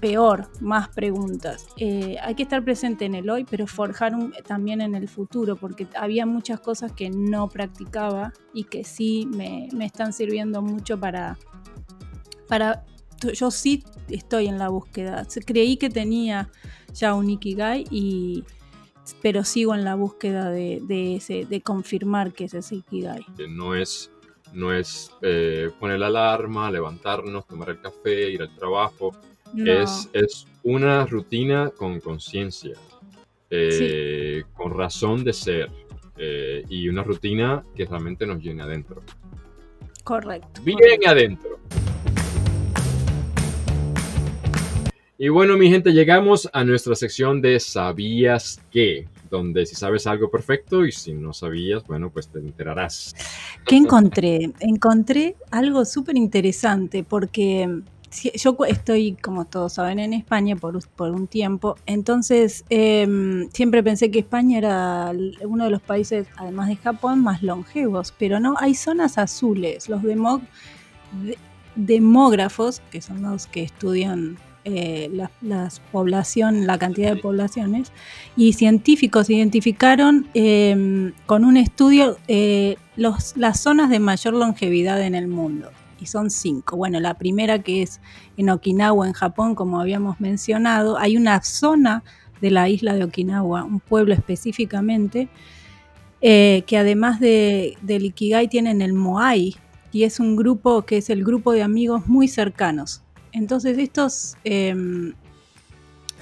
peor, 0.00 0.50
más 0.60 0.90
preguntas. 0.90 1.66
Eh, 1.78 2.16
hay 2.22 2.34
que 2.34 2.42
estar 2.42 2.62
presente 2.62 3.06
en 3.06 3.14
el 3.14 3.30
hoy, 3.30 3.44
pero 3.44 3.66
forjar 3.66 4.14
también 4.46 4.82
en 4.82 4.94
el 4.94 5.08
futuro, 5.08 5.56
porque 5.56 5.86
había 5.96 6.26
muchas 6.26 6.60
cosas 6.60 6.92
que 6.92 7.08
no 7.08 7.48
practicaba 7.48 8.34
y 8.52 8.64
que 8.64 8.84
sí 8.84 9.26
me, 9.34 9.68
están 9.80 10.12
sirviendo 10.12 10.60
mucho 10.60 11.00
para, 11.00 11.38
para... 12.46 12.84
Yo 13.32 13.50
sí 13.50 13.82
estoy 14.08 14.48
en 14.48 14.58
la 14.58 14.68
búsqueda. 14.68 15.26
Creí 15.46 15.78
que 15.78 15.88
tenía 15.88 16.50
ya 16.92 17.14
un 17.14 17.30
Ikigai 17.30 17.86
y 17.90 18.44
pero 19.20 19.44
sigo 19.44 19.74
en 19.74 19.84
la 19.84 19.94
búsqueda 19.94 20.50
de, 20.50 21.16
ese, 21.16 21.44
de 21.44 21.60
confirmar 21.60 22.32
que 22.32 22.44
es 22.44 22.54
ese 22.54 22.76
Ikigai. 22.76 23.24
No 23.48 23.74
es, 23.74 24.10
no 24.52 24.72
es 24.72 25.10
eh, 25.22 25.70
poner 25.78 25.98
la 25.98 26.06
alarma, 26.06 26.70
levantarnos, 26.70 27.46
tomar 27.46 27.70
el 27.70 27.80
café, 27.80 28.30
ir 28.30 28.42
al 28.42 28.54
trabajo. 28.54 29.12
Es, 29.56 30.46
una 30.62 31.04
rutina 31.04 31.70
con 31.70 32.00
conciencia, 32.00 32.72
eh, 33.50 34.44
con 34.54 34.72
razón 34.76 35.22
de 35.22 35.32
ser 35.34 35.70
eh, 36.16 36.64
y 36.68 36.88
una 36.88 37.02
rutina 37.02 37.64
que 37.74 37.84
realmente 37.84 38.26
nos 38.26 38.42
llene 38.42 38.62
adentro. 38.62 39.02
Correcto. 40.02 40.62
Bien 40.62 41.06
adentro. 41.06 41.53
Y 45.16 45.28
bueno, 45.28 45.56
mi 45.56 45.70
gente, 45.70 45.92
llegamos 45.92 46.50
a 46.52 46.64
nuestra 46.64 46.96
sección 46.96 47.40
de 47.40 47.60
¿Sabías 47.60 48.60
qué? 48.72 49.06
Donde 49.30 49.64
si 49.64 49.76
sabes 49.76 50.08
algo 50.08 50.28
perfecto 50.28 50.84
y 50.84 50.90
si 50.90 51.12
no 51.12 51.32
sabías, 51.32 51.86
bueno, 51.86 52.10
pues 52.10 52.26
te 52.26 52.40
enterarás. 52.40 53.14
¿Qué 53.64 53.76
encontré? 53.76 54.50
encontré 54.58 55.36
algo 55.52 55.84
súper 55.84 56.16
interesante 56.16 57.04
porque 57.04 57.82
yo 58.34 58.56
estoy, 58.66 59.12
como 59.14 59.44
todos 59.44 59.74
saben, 59.74 60.00
en 60.00 60.14
España 60.14 60.56
por, 60.56 60.80
un 61.10 61.26
tiempo, 61.28 61.76
entonces 61.86 62.64
em, 62.68 63.48
siempre 63.52 63.84
pensé 63.84 64.10
que 64.10 64.18
España 64.20 64.58
era 64.58 65.12
uno 65.42 65.64
de 65.64 65.70
los 65.70 65.82
países, 65.82 66.26
además 66.36 66.68
de 66.68 66.76
Japón, 66.76 67.22
más 67.22 67.40
longevos, 67.42 68.12
pero 68.18 68.40
no, 68.40 68.56
hay 68.58 68.74
zonas 68.74 69.18
azules, 69.18 69.88
los 69.88 70.02
demógrafos, 71.76 72.82
que 72.90 73.00
son 73.00 73.22
los 73.22 73.46
que 73.46 73.62
estudian 73.62 74.38
eh, 74.64 75.10
la, 75.42 75.70
población, 75.92 76.66
la 76.66 76.78
cantidad 76.78 77.14
de 77.14 77.20
poblaciones, 77.20 77.92
y 78.36 78.54
científicos 78.54 79.30
identificaron 79.30 80.28
em, 80.34 81.12
con 81.26 81.44
un 81.44 81.56
estudio 81.56 82.16
eh, 82.28 82.76
las 82.96 83.60
zonas 83.60 83.90
de 83.90 83.98
mayor 83.98 84.34
longevidad 84.34 85.02
en 85.02 85.14
el 85.14 85.28
mundo 85.28 85.70
y 86.00 86.06
son 86.06 86.30
cinco. 86.30 86.76
Bueno, 86.76 87.00
la 87.00 87.14
primera 87.14 87.60
que 87.60 87.82
es 87.82 88.00
en 88.36 88.50
Okinawa, 88.50 89.06
en 89.06 89.12
Japón, 89.12 89.54
como 89.54 89.80
habíamos 89.80 90.20
mencionado, 90.20 90.98
hay 90.98 91.16
una 91.16 91.42
zona 91.42 92.02
de 92.40 92.50
la 92.50 92.68
isla 92.68 92.94
de 92.94 93.04
Okinawa, 93.04 93.64
un 93.64 93.80
pueblo 93.80 94.14
específicamente, 94.14 95.28
eh, 96.20 96.62
que 96.66 96.78
además 96.78 97.20
de, 97.20 97.76
del 97.82 98.06
Ikigai 98.06 98.48
tienen 98.48 98.82
el 98.82 98.92
Moai, 98.92 99.56
y 99.92 100.02
es 100.02 100.18
un 100.18 100.36
grupo 100.36 100.82
que 100.82 100.96
es 100.96 101.08
el 101.08 101.24
grupo 101.24 101.52
de 101.52 101.62
amigos 101.62 102.08
muy 102.08 102.26
cercanos. 102.28 103.03
Entonces 103.34 103.76
estos 103.78 104.36
em, 104.44 105.12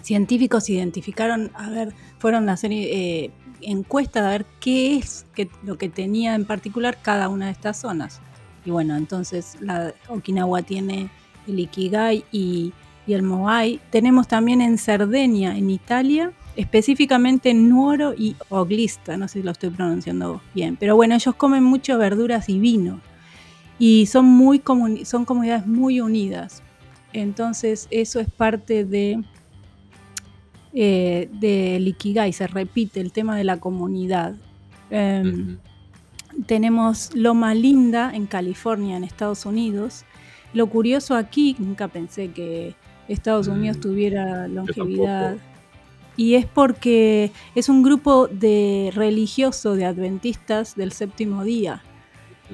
científicos 0.03 0.69
identificaron, 0.71 1.51
a 1.55 1.69
ver, 1.69 1.95
fueron 2.19 2.49
a 2.49 2.55
hacer 2.55 2.73
eh, 2.73 3.31
encuestas 3.61 4.25
a 4.25 4.31
ver 4.31 4.47
qué 4.61 4.97
es 4.97 5.27
lo 5.63 5.77
que 5.77 5.91
tenía 5.91 6.35
en 6.35 6.47
particular 6.47 6.99
cada 7.03 7.29
una 7.29 7.47
de 7.47 7.53
estas 7.53 7.79
zonas. 7.79 8.21
Y 8.65 8.71
bueno, 8.71 8.97
entonces 8.97 9.59
la 9.61 9.93
Okinawa 10.09 10.63
tiene 10.63 11.11
el 11.47 11.61
Ikigai 11.61 12.25
y, 12.33 12.73
el 13.09 13.23
Moai. 13.23 13.79
Tenemos 13.91 14.27
también 14.27 14.63
en 14.63 14.79
Cerdeña, 14.79 15.59
en 15.59 15.69
Italia, 15.69 16.33
específicamente 16.57 17.53
Nuoro 17.53 18.15
y 18.17 18.37
Oglista, 18.49 19.19
no 19.19 19.29
sé 19.29 19.41
si 19.41 19.43
lo 19.43 19.51
estoy 19.51 19.69
pronunciando 19.69 20.41
bien, 20.55 20.77
pero 20.77 20.97
bueno, 20.97 21.15
ellos 21.15 21.35
comen 21.35 21.63
mucho 21.63 21.99
verduras 21.99 22.49
y 22.49 22.59
vino 22.59 23.01
y 23.79 24.07
son, 24.07 24.25
muy 24.25 24.63
son 25.05 25.27
comunidades 25.27 25.67
muy 25.67 26.01
unidas. 26.01 26.63
Entonces 27.13 27.89
eso 27.91 28.21
es 28.21 28.31
parte 28.31 28.85
de 28.85 29.23
eh, 30.75 31.29
del 31.33 31.87
Ikigai, 31.87 32.33
se 32.33 32.47
repite 32.47 33.01
el 33.01 33.13
tema 33.13 33.37
de 33.37 33.45
la 33.45 33.61
comunidad. 33.61 34.35
Em, 34.89 35.59
tenemos 36.47 37.15
Loma 37.15 37.55
Linda 37.55 38.11
en 38.15 38.27
California, 38.27 38.97
en 38.97 39.05
Estados 39.05 39.45
Unidos. 39.45 40.05
Lo 40.55 40.69
curioso 40.69 41.15
aquí, 41.15 41.57
nunca 41.59 41.89
pensé 41.89 42.31
que 42.31 42.75
Estados 43.07 43.49
mm, 43.49 43.53
Unidos 43.53 43.81
tuviera 43.81 44.49
longevidad. 44.49 45.37
Y 46.17 46.35
es 46.35 46.47
porque 46.47 47.33
es 47.55 47.69
un 47.69 47.83
grupo 47.83 48.29
de 48.29 48.91
religioso 48.95 49.75
de 49.77 49.85
adventistas 49.85 50.75
del 50.75 50.93
séptimo 50.93 51.45
día. 51.45 51.83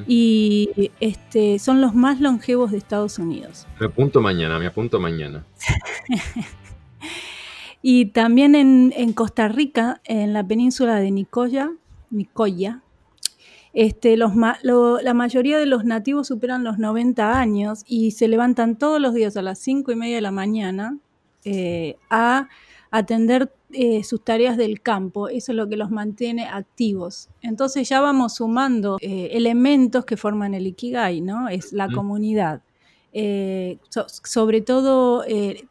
Y 0.06 0.90
este, 1.00 1.58
son 1.58 1.80
los 1.80 1.94
más 1.94 2.20
longevos 2.20 2.70
de 2.70 2.78
Estados 2.78 3.18
Unidos. 3.18 3.66
Me 3.80 3.86
apunto 3.86 4.20
mañana, 4.20 4.58
me 4.58 4.66
apunto 4.66 5.00
mañana. 5.00 5.44
y 7.82 8.06
también 8.06 8.54
en, 8.54 8.92
en, 8.96 9.12
Costa 9.12 9.48
Rica, 9.48 10.00
en 10.04 10.32
la 10.32 10.46
península 10.46 10.96
de 10.96 11.10
Nicoya, 11.10 11.70
Nicoya 12.10 12.82
este, 13.72 14.16
los, 14.16 14.32
la 14.34 15.14
mayoría 15.14 15.58
de 15.58 15.66
los 15.66 15.84
nativos 15.84 16.26
superan 16.26 16.64
los 16.64 16.78
90 16.78 17.38
años 17.38 17.84
y 17.86 18.12
se 18.12 18.26
levantan 18.26 18.76
todos 18.76 19.00
los 19.00 19.14
días 19.14 19.36
a 19.36 19.42
las 19.42 19.58
5 19.60 19.92
y 19.92 19.94
media 19.94 20.16
de 20.16 20.20
la 20.22 20.32
mañana 20.32 20.98
eh, 21.44 21.96
a 22.10 22.48
atender 22.90 23.52
eh, 23.72 24.02
sus 24.04 24.24
tareas 24.24 24.56
del 24.56 24.80
campo. 24.80 25.28
Eso 25.28 25.52
es 25.52 25.56
lo 25.56 25.68
que 25.68 25.76
los 25.76 25.90
mantiene 25.90 26.46
activos. 26.46 27.28
Entonces 27.42 27.88
ya 27.88 28.00
vamos 28.00 28.36
sumando 28.36 28.98
eh, 29.00 29.30
elementos 29.32 30.04
que 30.04 30.16
forman 30.16 30.54
el 30.54 30.66
Ikigai, 30.66 31.20
¿no? 31.20 31.48
Es 31.48 31.72
la 31.72 31.88
comunidad. 31.88 32.62
sobre 34.24 34.60
todo 34.60 35.24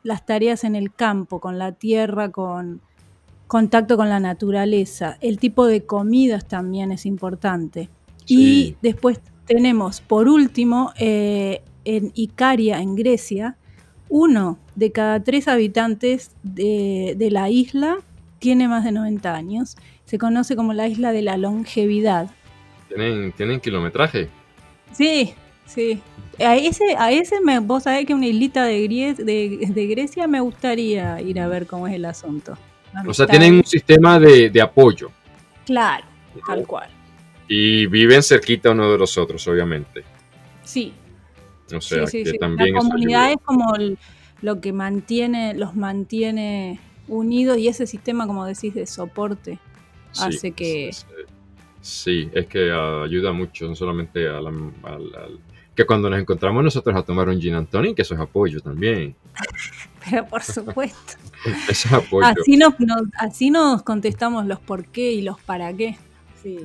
las 0.04 0.26
tareas 0.26 0.64
en 0.64 0.76
el 0.76 0.94
campo, 0.94 1.40
con 1.40 1.58
la 1.58 1.72
tierra, 1.72 2.32
con, 2.32 2.82
contacto 3.48 3.98
con 3.98 4.10
la 4.10 4.20
naturaleza. 4.20 5.18
El 5.22 5.40
tipo 5.40 5.66
de 5.66 5.86
comidas 5.86 6.48
también 6.48 6.92
es 6.92 7.06
importante. 7.06 7.90
Y 8.28 8.76
después 8.82 9.22
tenemos, 9.46 10.02
por 10.02 10.28
último, 10.28 10.92
eh, 11.00 11.62
en 11.86 12.12
Icaria, 12.14 12.82
en 12.82 12.96
Grecia, 12.96 13.58
uno 14.10 14.58
de 14.76 14.92
cada 14.92 15.24
tres 15.24 15.48
habitantes 15.48 16.32
de, 16.44 17.16
la 17.32 17.50
isla 17.50 17.98
tiene 18.40 18.68
más 18.68 18.84
de 18.84 18.92
90 18.92 19.34
años. 19.34 19.76
Se 20.06 20.18
conoce 20.18 20.56
como 20.56 20.74
la 20.74 20.88
isla 20.88 21.12
de 21.12 21.22
la 21.22 21.38
longevidad. 21.38 22.30
¿Tienen, 22.88 23.32
¿tienen 23.34 23.60
kilometraje? 23.60 24.30
Sí, 24.92 25.34
sí. 25.66 26.02
A 26.40 26.56
ese, 26.56 26.96
a 26.98 27.12
ese 27.12 27.42
me, 27.42 27.60
vos 27.60 27.84
sabés 27.84 28.06
que 28.06 28.14
una 28.14 28.28
islita 28.28 28.64
de, 28.64 28.88
de 28.88 29.88
Grecia 29.88 30.28
me 30.28 30.40
gustaría 30.40 31.20
ir 31.22 31.40
a 31.40 31.48
ver 31.48 31.66
cómo 31.68 31.88
es 31.88 31.96
el 31.96 32.06
asunto. 32.06 32.58
O 33.06 33.14
sea, 33.14 33.28
tienen 33.28 33.56
un 33.56 33.66
sistema 33.66 34.20
de, 34.20 34.62
apoyo. 34.62 35.12
Claro, 35.66 36.06
tal 36.46 36.66
cual. 36.66 36.90
Y 37.48 37.86
viven 37.88 38.24
cerquita 38.24 38.72
uno 38.72 38.92
de 38.92 38.98
los 38.98 39.18
otros, 39.18 39.48
obviamente. 39.48 40.04
Sí. 40.64 40.94
O 41.76 41.82
sea, 41.82 42.06
que 42.06 42.34
también 42.40 42.74
La 42.74 42.80
comunidad 42.80 43.32
es 43.32 43.38
como 43.44 43.74
lo 44.42 44.62
que 44.62 44.74
mantiene, 44.74 45.54
los 45.54 45.76
mantiene 45.76 46.80
unidos 47.08 47.58
y 47.58 47.68
ese 47.68 47.88
sistema, 47.88 48.28
como 48.28 48.46
decís, 48.46 48.74
de 48.74 48.86
soporte 48.86 49.60
hace 50.20 50.52
que... 50.52 50.92
Sí, 51.82 52.30
es 52.34 52.48
que 52.48 52.72
ayuda 52.72 53.32
mucho, 53.32 53.68
no 53.68 53.76
solamente 53.76 54.28
al, 54.28 54.46
que 55.76 55.86
cuando 55.86 56.10
nos 56.10 56.20
encontramos 56.20 56.64
nosotros 56.64 56.96
a 56.96 57.04
tomar 57.04 57.30
un 57.30 57.40
gin 57.40 57.54
and 57.54 57.70
tonic, 57.70 57.96
que 57.96 58.02
eso 58.02 58.14
es 58.14 58.20
apoyo 58.20 58.60
también. 58.60 59.16
Pero 60.10 60.26
por 60.26 60.44
supuesto. 60.44 61.14
eso 61.70 61.88
es 61.88 61.94
apoyo. 61.94 62.28
Así 62.28 62.58
nos, 62.58 62.74
así 63.18 63.52
nos 63.52 63.84
contestamos 63.84 64.46
los 64.48 64.60
por 64.60 64.86
qué 64.86 65.12
y 65.12 65.22
los 65.22 65.40
para 65.42 65.72
qué. 65.74 65.98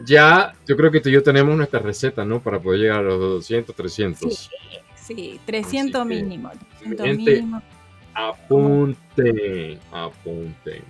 Ya, 0.07 0.55
yo 0.67 0.77
creo 0.77 0.91
que 0.91 1.01
tú 1.01 1.09
y 1.09 1.13
yo 1.13 1.23
tenemos 1.23 1.57
nuestra 1.57 1.81
receta, 1.81 2.25
¿no? 2.25 2.41
Para 2.41 2.61
poder 2.61 2.81
llegar 2.81 2.99
a 3.01 3.03
los 3.03 3.19
200, 3.19 3.75
300. 3.75 4.35
Sí, 4.35 4.51
300 5.45 6.07
mínimo. 6.07 6.51
300 6.81 7.17
mínimo. 7.17 7.63
Apunte, 8.15 9.79
apunte. 9.91 10.83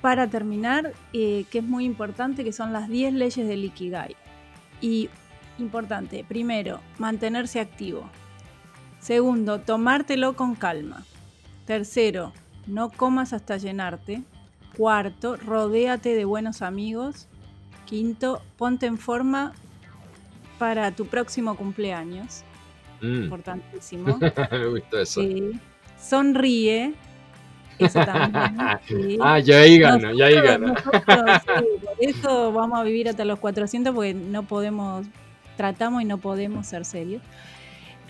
Para 0.00 0.28
terminar, 0.28 0.92
eh, 1.12 1.44
que 1.50 1.58
es 1.58 1.64
muy 1.64 1.84
importante, 1.84 2.44
que 2.44 2.52
son 2.52 2.72
las 2.72 2.88
10 2.88 3.14
leyes 3.14 3.46
del 3.48 3.64
Ikigai. 3.64 4.16
Y 4.80 5.08
importante, 5.58 6.24
primero, 6.26 6.80
mantenerse 6.98 7.60
activo. 7.60 8.08
Segundo, 9.00 9.60
tomártelo 9.60 10.34
con 10.34 10.54
calma. 10.54 11.04
Tercero, 11.66 12.32
no 12.66 12.90
comas 12.90 13.32
hasta 13.32 13.56
llenarte. 13.56 14.22
Cuarto, 14.76 15.36
rodéate 15.36 16.14
de 16.14 16.24
buenos 16.24 16.62
amigos. 16.62 17.28
Quinto, 17.86 18.42
ponte 18.56 18.86
en 18.86 18.98
forma 18.98 19.52
para 20.58 20.90
tu 20.92 21.06
próximo 21.06 21.56
cumpleaños. 21.56 22.44
Mm. 23.00 23.24
Importantísimo. 23.24 24.18
Me 24.50 24.66
gustó 24.66 25.00
eso. 25.00 25.20
Sonríe. 25.98 26.94
Eso 27.78 28.04
también. 28.04 28.58
Ah, 29.20 29.38
ya 29.40 29.60
ahí 29.60 29.78
gana, 29.78 30.12
ya 30.14 30.26
ahí 30.26 30.34
gana. 30.34 30.74
por 30.74 31.96
eso 31.98 32.52
vamos 32.52 32.78
a 32.78 32.82
vivir 32.82 33.08
hasta 33.08 33.24
los 33.24 33.38
400 33.38 33.94
porque 33.94 34.14
no 34.14 34.44
podemos, 34.44 35.06
tratamos 35.56 36.02
y 36.02 36.04
no 36.04 36.18
podemos 36.18 36.66
ser 36.66 36.84
serios. 36.84 37.22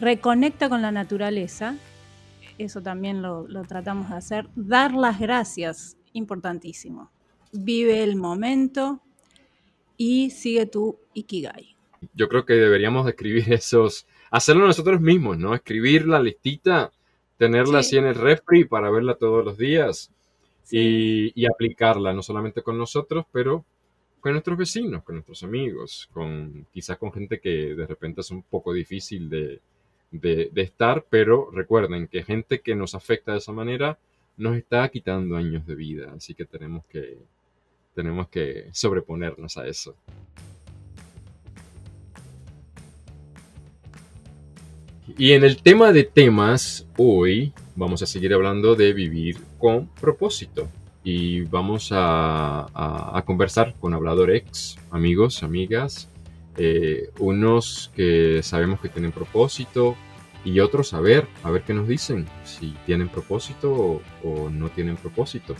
Reconecta 0.00 0.68
con 0.68 0.82
la 0.82 0.92
naturaleza. 0.92 1.76
Eso 2.58 2.82
también 2.82 3.22
lo, 3.22 3.48
lo 3.48 3.62
tratamos 3.64 4.10
de 4.10 4.16
hacer. 4.16 4.48
Dar 4.54 4.92
las 4.92 5.18
gracias, 5.18 5.96
importantísimo. 6.12 7.10
Vive 7.52 8.02
el 8.02 8.16
momento, 8.16 9.00
y 9.96 10.30
sigue 10.30 10.66
tu 10.66 10.98
Ikigai. 11.14 11.74
Yo 12.14 12.28
creo 12.28 12.44
que 12.44 12.54
deberíamos 12.54 13.08
escribir 13.08 13.52
esos, 13.52 14.06
hacerlo 14.30 14.66
nosotros 14.66 15.00
mismos, 15.00 15.38
¿no? 15.38 15.54
Escribir 15.54 16.06
la 16.06 16.20
listita, 16.20 16.92
tenerla 17.36 17.80
así 17.80 17.96
en 17.96 18.06
el 18.06 18.14
refri 18.14 18.64
para 18.64 18.90
verla 18.90 19.14
todos 19.14 19.44
los 19.44 19.58
días 19.58 20.10
y, 20.70 21.46
aplicarla, 21.46 22.12
no 22.12 22.22
solamente 22.22 22.62
con 22.62 22.78
nosotros, 22.78 23.26
pero 23.32 23.64
con 24.20 24.32
nuestros 24.32 24.56
vecinos, 24.56 25.02
con 25.02 25.16
nuestros 25.16 25.42
amigos, 25.42 26.08
con 26.12 26.66
quizás 26.72 26.96
con 26.96 27.12
gente 27.12 27.40
que 27.40 27.74
de 27.74 27.86
repente 27.86 28.22
es 28.22 28.30
un 28.30 28.42
poco 28.42 28.72
difícil 28.72 29.28
de, 29.28 29.60
de, 30.10 30.50
estar, 30.62 31.04
pero 31.10 31.50
recuerden 31.50 32.08
que 32.08 32.22
gente 32.22 32.60
que 32.60 32.74
nos 32.74 32.94
afecta 32.94 33.32
de 33.32 33.38
esa 33.38 33.52
manera 33.52 33.98
nos 34.36 34.56
está 34.56 34.88
quitando 34.88 35.36
años 35.36 35.66
de 35.66 35.74
vida, 35.74 36.12
así 36.16 36.34
que 36.34 36.44
tenemos 36.44 36.84
que, 36.86 37.18
tenemos 37.94 38.28
que 38.28 38.68
sobreponernos 38.72 39.56
a 39.58 39.66
eso. 39.66 39.94
Y 45.06 45.32
en 45.32 45.44
el 45.44 45.62
tema 45.62 45.92
de 45.92 46.04
temas, 46.04 46.86
hoy 46.96 47.52
vamos 47.76 48.02
a 48.02 48.06
seguir 48.06 48.32
hablando 48.32 48.74
de 48.74 48.94
vivir 48.94 49.36
con 49.58 49.86
propósito. 49.88 50.68
Y 51.02 51.42
vamos 51.42 51.90
a, 51.92 53.22
conversar 53.26 53.74
con 53.78 53.92
habladores, 53.92 54.78
amigos, 54.90 55.42
amigas, 55.42 56.08
eh, 56.56 57.10
unos 57.18 57.92
que 57.94 58.42
sabemos 58.42 58.80
que 58.80 58.88
tienen 58.88 59.12
propósito 59.12 59.96
y 60.44 60.60
otros 60.60 60.94
a 60.94 61.00
ver, 61.00 61.26
a 61.42 61.50
ver 61.50 61.62
qué 61.62 61.74
nos 61.74 61.86
dicen, 61.86 62.26
si 62.44 62.74
tienen 62.86 63.10
propósito 63.10 64.00
o 64.22 64.48
no 64.50 64.70
tienen 64.70 64.96
propósito. 64.96 65.54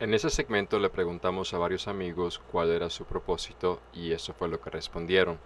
En 0.00 0.12
ese 0.12 0.30
segmento 0.30 0.80
le 0.80 0.90
preguntamos 0.90 1.54
a 1.54 1.58
varios 1.58 1.86
amigos 1.86 2.40
cuál 2.50 2.70
era 2.70 2.90
su 2.90 3.04
propósito 3.04 3.80
y 3.92 4.10
eso 4.10 4.34
fue 4.34 4.48
lo 4.48 4.60
que 4.60 4.70
respondieron. 4.70 5.38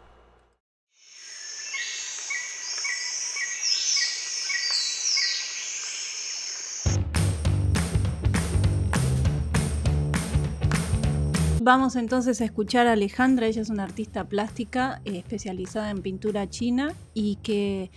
Vamos 11.68 11.96
entonces 11.96 12.40
a 12.40 12.46
escuchar 12.46 12.86
a 12.86 12.92
Alejandra, 12.92 13.46
ella 13.46 13.60
es 13.60 13.68
una 13.68 13.84
artista 13.84 14.24
plástica 14.24 15.02
eh, 15.04 15.18
especializada 15.18 15.90
en 15.90 16.00
pintura 16.00 16.48
china 16.48 16.94
y 17.12 17.36
que 17.42 17.90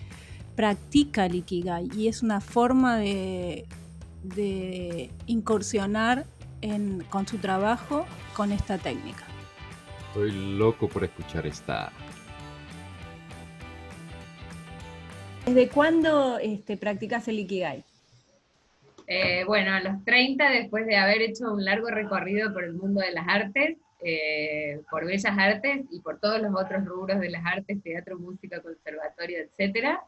practica 0.57 1.27
el 1.27 1.35
Ikigai 1.35 1.87
y 1.95 2.09
es 2.09 2.21
una 2.21 2.41
forma 2.41 2.97
de, 2.97 3.65
de 4.23 5.09
incursionar 5.25 6.25
con 7.09 7.25
su 7.25 7.37
trabajo 7.37 8.05
con 8.35 8.51
esta 8.51 8.77
técnica. 8.77 9.23
Estoy 10.09 10.33
loco 10.57 10.89
por 10.89 11.05
escuchar 11.05 11.47
esta. 11.47 11.93
¿Desde 15.45 15.69
cuándo 15.69 16.39
este, 16.39 16.75
practicas 16.75 17.29
el 17.29 17.39
Ikigai? 17.39 17.85
Eh, 19.07 19.43
bueno, 19.45 19.73
a 19.73 19.81
los 19.81 20.03
30, 20.05 20.49
después 20.49 20.85
de 20.85 20.95
haber 20.95 21.21
hecho 21.21 21.51
un 21.51 21.65
largo 21.65 21.89
recorrido 21.89 22.53
por 22.53 22.63
el 22.63 22.73
mundo 22.73 23.01
de 23.01 23.11
las 23.11 23.27
artes, 23.27 23.77
eh, 24.03 24.81
por 24.89 25.05
bellas 25.05 25.37
artes 25.37 25.85
y 25.91 25.99
por 25.99 26.19
todos 26.19 26.41
los 26.41 26.51
otros 26.55 26.85
rubros 26.85 27.19
de 27.19 27.29
las 27.29 27.45
artes, 27.45 27.81
teatro, 27.83 28.17
música, 28.17 28.61
conservatorio, 28.61 29.39
etc., 29.39 29.99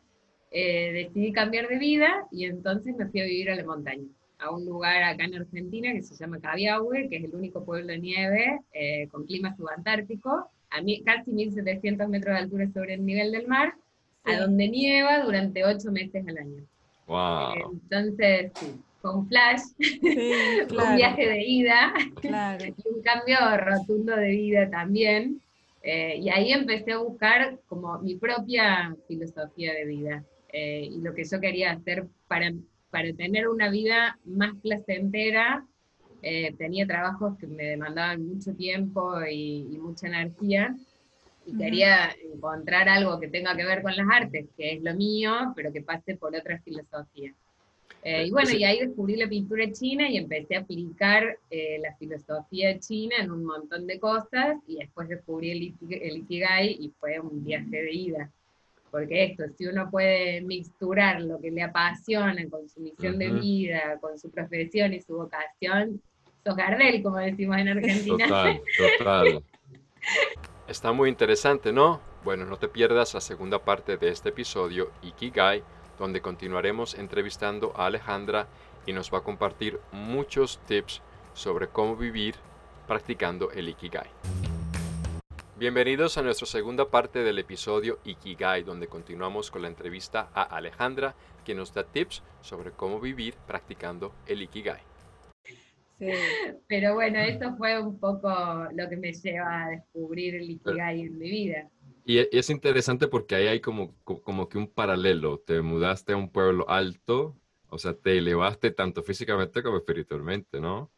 eh, 0.52 0.92
decidí 0.94 1.32
cambiar 1.32 1.68
de 1.68 1.80
vida 1.80 2.28
y 2.32 2.46
entonces 2.46 2.96
me 2.96 3.08
fui 3.08 3.22
a 3.22 3.26
vivir 3.26 3.50
a 3.50 3.56
la 3.56 3.64
montaña 3.64 4.08
a 4.38 4.52
un 4.52 4.66
lugar 4.66 5.02
acá 5.04 5.24
en 5.24 5.36
Argentina 5.36 5.94
que 5.94 6.04
se 6.04 6.16
llama 6.16 6.40
Cabiahue, 6.40 7.08
que 7.10 7.18
es 7.18 7.24
el 7.24 7.34
único 7.34 7.64
pueblo 7.64 7.88
de 7.88 8.00
nieve 8.00 8.60
con 9.10 9.26
clima 9.26 9.56
subantártico, 9.56 10.50
a 10.70 10.82
casi 11.06 11.32
1700 11.32 12.10
metros 12.10 12.36
de 12.36 12.42
altura 12.42 12.68
sobre 12.74 12.96
el 12.96 13.06
nivel 13.06 13.32
del 13.32 13.48
mar, 13.48 13.74
a 14.26 14.38
donde 14.38 14.68
nieva 14.68 15.24
durante 15.24 15.64
ocho 15.64 15.92
meses 15.92 16.28
al 16.28 16.38
año. 16.38 16.66
Wow. 17.08 17.74
entonces, 17.74 18.52
sí, 18.56 18.68
fue 19.02 19.16
un 19.16 19.28
flash, 19.28 19.62
un 20.90 20.96
viaje 20.96 21.28
de 21.28 21.44
ida 21.44 21.94
y 22.24 22.90
un 22.90 23.02
cambio 23.02 23.38
rotundo 23.58 24.16
de 24.16 24.30
vida 24.30 24.70
también. 24.70 25.42
Eh, 25.82 26.18
y 26.18 26.30
ahí 26.30 26.54
empecé 26.54 26.94
a 26.94 27.00
buscar 27.00 27.60
como 27.68 28.00
mi 28.00 28.16
propia 28.16 28.96
filosofía 29.06 29.74
de 29.74 29.86
vida 29.86 30.24
eh, 30.54 30.88
y 30.90 31.02
lo 31.02 31.14
que 31.14 31.26
yo 31.26 31.42
quería 31.42 31.72
hacer 31.72 32.08
para 32.30 32.54
para 32.94 33.12
tener 33.14 33.48
una 33.48 33.72
vida 33.72 34.20
más 34.24 34.54
placentera, 34.62 35.66
eh, 36.22 36.54
tenía 36.60 36.86
trabajos 36.86 37.36
que 37.40 37.48
me 37.48 37.64
demandaban 37.64 38.24
mucho 38.24 38.54
tiempo 38.54 39.20
y, 39.26 39.80
mucha 39.82 40.06
energía, 40.06 40.76
y 41.46 41.58
quería 41.58 42.16
encontrar 42.34 42.88
algo 42.90 43.20
que 43.20 43.28
tenga 43.28 43.56
que 43.56 43.66
ver 43.66 43.82
con 43.82 43.96
las 43.96 44.08
artes, 44.10 44.48
que 44.58 44.74
es 44.74 44.84
lo 44.84 44.94
mío, 44.94 45.54
pero 45.56 45.72
que 45.72 45.82
pase 45.82 46.16
por 46.16 46.36
otra 46.36 46.60
filosofía. 46.60 47.34
Eh, 48.04 48.26
y 48.28 48.32
bueno, 48.32 48.52
y 48.52 48.64
ahí 48.64 48.80
descubrí 48.80 49.16
la 49.16 49.30
pintura 49.30 49.72
china 49.72 50.10
y 50.10 50.18
empecé 50.18 50.56
a 50.56 50.60
aplicar 50.60 51.38
eh, 51.50 51.80
la 51.80 51.96
filosofía 51.96 52.78
china 52.80 53.16
en 53.20 53.32
un 53.32 53.46
montón 53.46 53.88
de 53.88 54.00
cosas, 54.00 54.58
y 54.68 54.78
después 54.78 55.08
descubrí 55.08 55.52
el, 55.52 55.74
el 56.02 56.18
Ikigai 56.18 56.78
y 56.80 56.92
fue 57.00 57.20
un 57.20 57.44
viaje 57.44 57.70
de 57.70 57.92
ida 57.94 58.32
porque 58.94 59.24
esto, 59.24 59.46
si 59.58 59.66
uno 59.66 59.90
puede 59.90 60.42
mixturar 60.42 61.20
lo 61.20 61.42
que 61.42 61.50
le 61.50 61.64
apasiona 61.64 62.48
con 62.48 62.70
su 62.70 62.80
misión 62.80 63.18
de 63.18 63.32
vida, 63.32 63.98
con 64.00 64.20
su 64.20 64.30
profesión 64.30 64.94
y 64.94 65.02
su 65.02 65.16
vocación, 65.16 66.00
sos 66.44 66.56
Gardel, 66.56 67.02
como 67.02 67.18
decimos 67.18 67.58
en 67.58 67.70
Argentina. 67.70 68.28
Total, 68.28 68.62
total. 68.78 69.44
Está 70.66 70.94
muy 70.94 71.10
interesante, 71.10 71.74
¿no? 71.74 72.00
Bueno, 72.24 72.46
no 72.46 72.58
te 72.58 72.70
pierdas 72.70 73.14
la 73.14 73.20
segunda 73.20 73.60
parte 73.60 73.98
de 73.98 74.08
este 74.08 74.30
episodio, 74.30 74.92
Ikigai, 75.02 75.62
donde 76.00 76.22
continuaremos 76.22 76.94
entrevistando 76.94 77.74
a 77.76 77.88
Alejandra 77.88 78.48
y 78.86 78.94
nos 78.94 79.14
va 79.14 79.18
a 79.18 79.24
compartir 79.24 79.82
muchos 79.92 80.60
tips 80.66 81.02
sobre 81.34 81.68
cómo 81.68 81.98
vivir 81.98 82.36
practicando 82.88 83.52
el 83.52 83.68
Ikigai. 83.68 84.10
Bienvenidos 85.58 86.18
a 86.18 86.22
nuestra 86.22 86.48
segunda 86.48 86.88
parte 86.88 87.20
del 87.20 87.40
episodio 87.40 88.00
Ikigai, 88.06 88.64
donde 88.64 88.88
continuamos 88.88 89.52
con 89.52 89.64
la 89.64 89.68
entrevista 89.68 90.30
a 90.34 90.44
Alejandra, 90.44 91.14
que 91.44 91.56
nos 91.56 91.74
da 91.74 91.84
tips 91.84 92.24
sobre 92.42 92.72
cómo 92.72 93.02
vivir 93.02 93.36
practicando 93.48 94.14
el 94.28 94.42
Ikigai. 94.42 94.93
Sí, 96.06 96.54
pero 96.68 96.96
bueno, 96.96 97.20
eso 97.20 97.56
fue 97.58 97.82
un 97.82 98.00
poco 98.00 98.30
lo 98.74 98.90
que 98.90 98.98
me 98.98 99.14
lleva 99.14 99.66
a 99.66 99.70
descubrir 99.70 100.36
el 100.36 100.50
Ikigai 100.50 101.02
en 101.02 101.18
mi 101.18 101.30
vida. 101.30 101.70
Y 102.06 102.20
e, 102.20 102.30
es 102.32 102.50
interesante 102.50 103.08
porque 103.08 103.36
ahí 103.36 103.48
hay 103.48 103.60
como, 103.60 103.96
como 104.04 104.50
que 104.50 104.58
un 104.58 104.68
paralelo. 104.68 105.40
Te 105.40 105.62
mudaste 105.62 106.14
a 106.14 106.18
un 106.18 106.30
pueblo 106.30 106.70
alto, 106.70 107.38
o 107.70 107.78
sea, 107.78 107.94
te 107.94 108.18
elevaste 108.18 108.72
tanto 108.72 109.04
físicamente 109.04 109.64
como 109.64 109.78
espiritualmente, 109.78 110.60
¿no? 110.60 110.92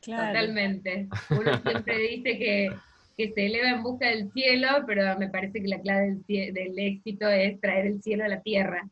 Totalmente. 0.00 1.08
Uno 1.30 1.60
siempre 1.62 1.98
dice 1.98 2.38
que 2.38 2.70
que 3.16 3.32
se 3.32 3.46
eleva 3.46 3.70
en 3.70 3.82
busca 3.82 4.08
del 4.08 4.32
cielo, 4.32 4.68
pero 4.86 5.18
me 5.18 5.28
parece 5.28 5.60
que 5.60 5.68
la 5.68 5.80
clave 5.80 6.16
del, 6.26 6.54
del 6.54 6.78
éxito 6.78 7.28
es 7.28 7.60
traer 7.60 7.86
el 7.86 8.02
cielo 8.02 8.24
a 8.24 8.28
la 8.28 8.40
tierra 8.40 8.88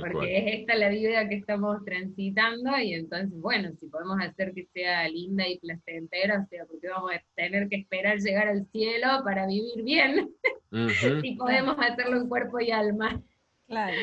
porque 0.00 0.38
es 0.38 0.60
esta 0.60 0.74
la 0.74 0.88
vida 0.88 1.28
que 1.28 1.36
estamos 1.36 1.84
transitando 1.84 2.78
y 2.78 2.94
entonces, 2.94 3.30
bueno, 3.40 3.70
si 3.78 3.86
podemos 3.86 4.18
hacer 4.20 4.54
que 4.54 4.66
sea 4.72 5.08
linda 5.08 5.46
y 5.46 5.58
placentera, 5.58 6.40
o 6.40 6.46
sea, 6.48 6.64
porque 6.64 6.88
vamos 6.88 7.12
a 7.12 7.22
tener 7.34 7.68
que 7.68 7.76
esperar 7.76 8.18
llegar 8.18 8.48
al 8.48 8.66
cielo 8.68 9.08
para 9.24 9.46
vivir 9.46 9.82
bien, 9.84 10.30
y 11.22 11.36
podemos 11.36 11.76
hacerlo 11.78 12.16
en 12.16 12.28
cuerpo 12.28 12.60
y 12.60 12.70
alma. 12.70 13.20
Claro. 13.66 13.96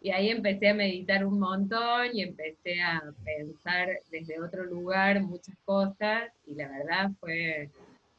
Y 0.00 0.10
ahí 0.10 0.30
empecé 0.30 0.70
a 0.70 0.74
meditar 0.74 1.26
un 1.26 1.38
montón 1.38 2.06
y 2.14 2.22
empecé 2.22 2.80
a 2.80 3.02
pensar 3.22 3.88
desde 4.10 4.40
otro 4.40 4.64
lugar 4.64 5.20
muchas 5.20 5.54
cosas 5.66 6.32
y 6.46 6.54
la 6.54 6.68
verdad 6.68 7.10
fue 7.20 7.68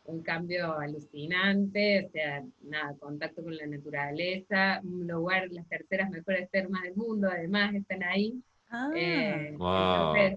un 0.05 0.21
cambio 0.21 0.77
alucinante, 0.77 2.05
o 2.05 2.09
sea, 2.11 2.43
nada, 2.63 2.95
contacto 2.99 3.43
con 3.43 3.55
la 3.55 3.65
naturaleza, 3.65 4.79
un 4.83 5.07
lugar, 5.07 5.47
las 5.51 5.67
terceras 5.67 6.09
mejores 6.09 6.49
termas 6.51 6.83
del 6.83 6.95
mundo, 6.95 7.27
además 7.31 7.73
están 7.73 8.03
ahí. 8.03 8.33
Ah, 8.69 8.91
eh, 8.95 9.55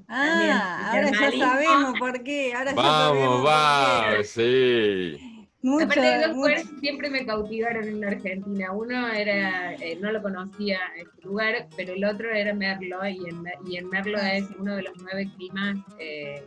ah 0.09 0.91
ahora 0.93 1.11
ya 1.11 1.39
sabemos 1.39 1.99
por 1.99 2.23
qué. 2.23 2.53
Ahora 2.55 2.75
vamos, 2.75 3.43
vamos, 3.43 4.27
sí. 4.27 5.17
Mucho, 5.61 5.87
Aparte 5.87 6.01
de 6.01 6.27
dos 6.29 6.37
lugares 6.37 6.67
siempre 6.79 7.11
me 7.11 7.27
cautivaron 7.27 7.89
en 7.89 8.05
Argentina. 8.05 8.73
Uno 8.73 9.09
era, 9.09 9.75
eh, 9.75 9.99
no 10.01 10.13
lo 10.13 10.23
conocía 10.23 10.79
este 10.97 11.23
lugar, 11.23 11.67
pero 11.77 11.95
el 11.95 12.05
otro 12.05 12.31
era 12.31 12.55
Merlo, 12.55 13.05
y 13.07 13.19
en, 13.29 13.45
y 13.67 13.77
en 13.77 13.89
Merlo 13.89 14.19
es 14.19 14.45
uno 14.57 14.77
de 14.77 14.83
los 14.83 14.93
nueve 15.03 15.29
climas 15.37 15.79
eh, 15.99 16.45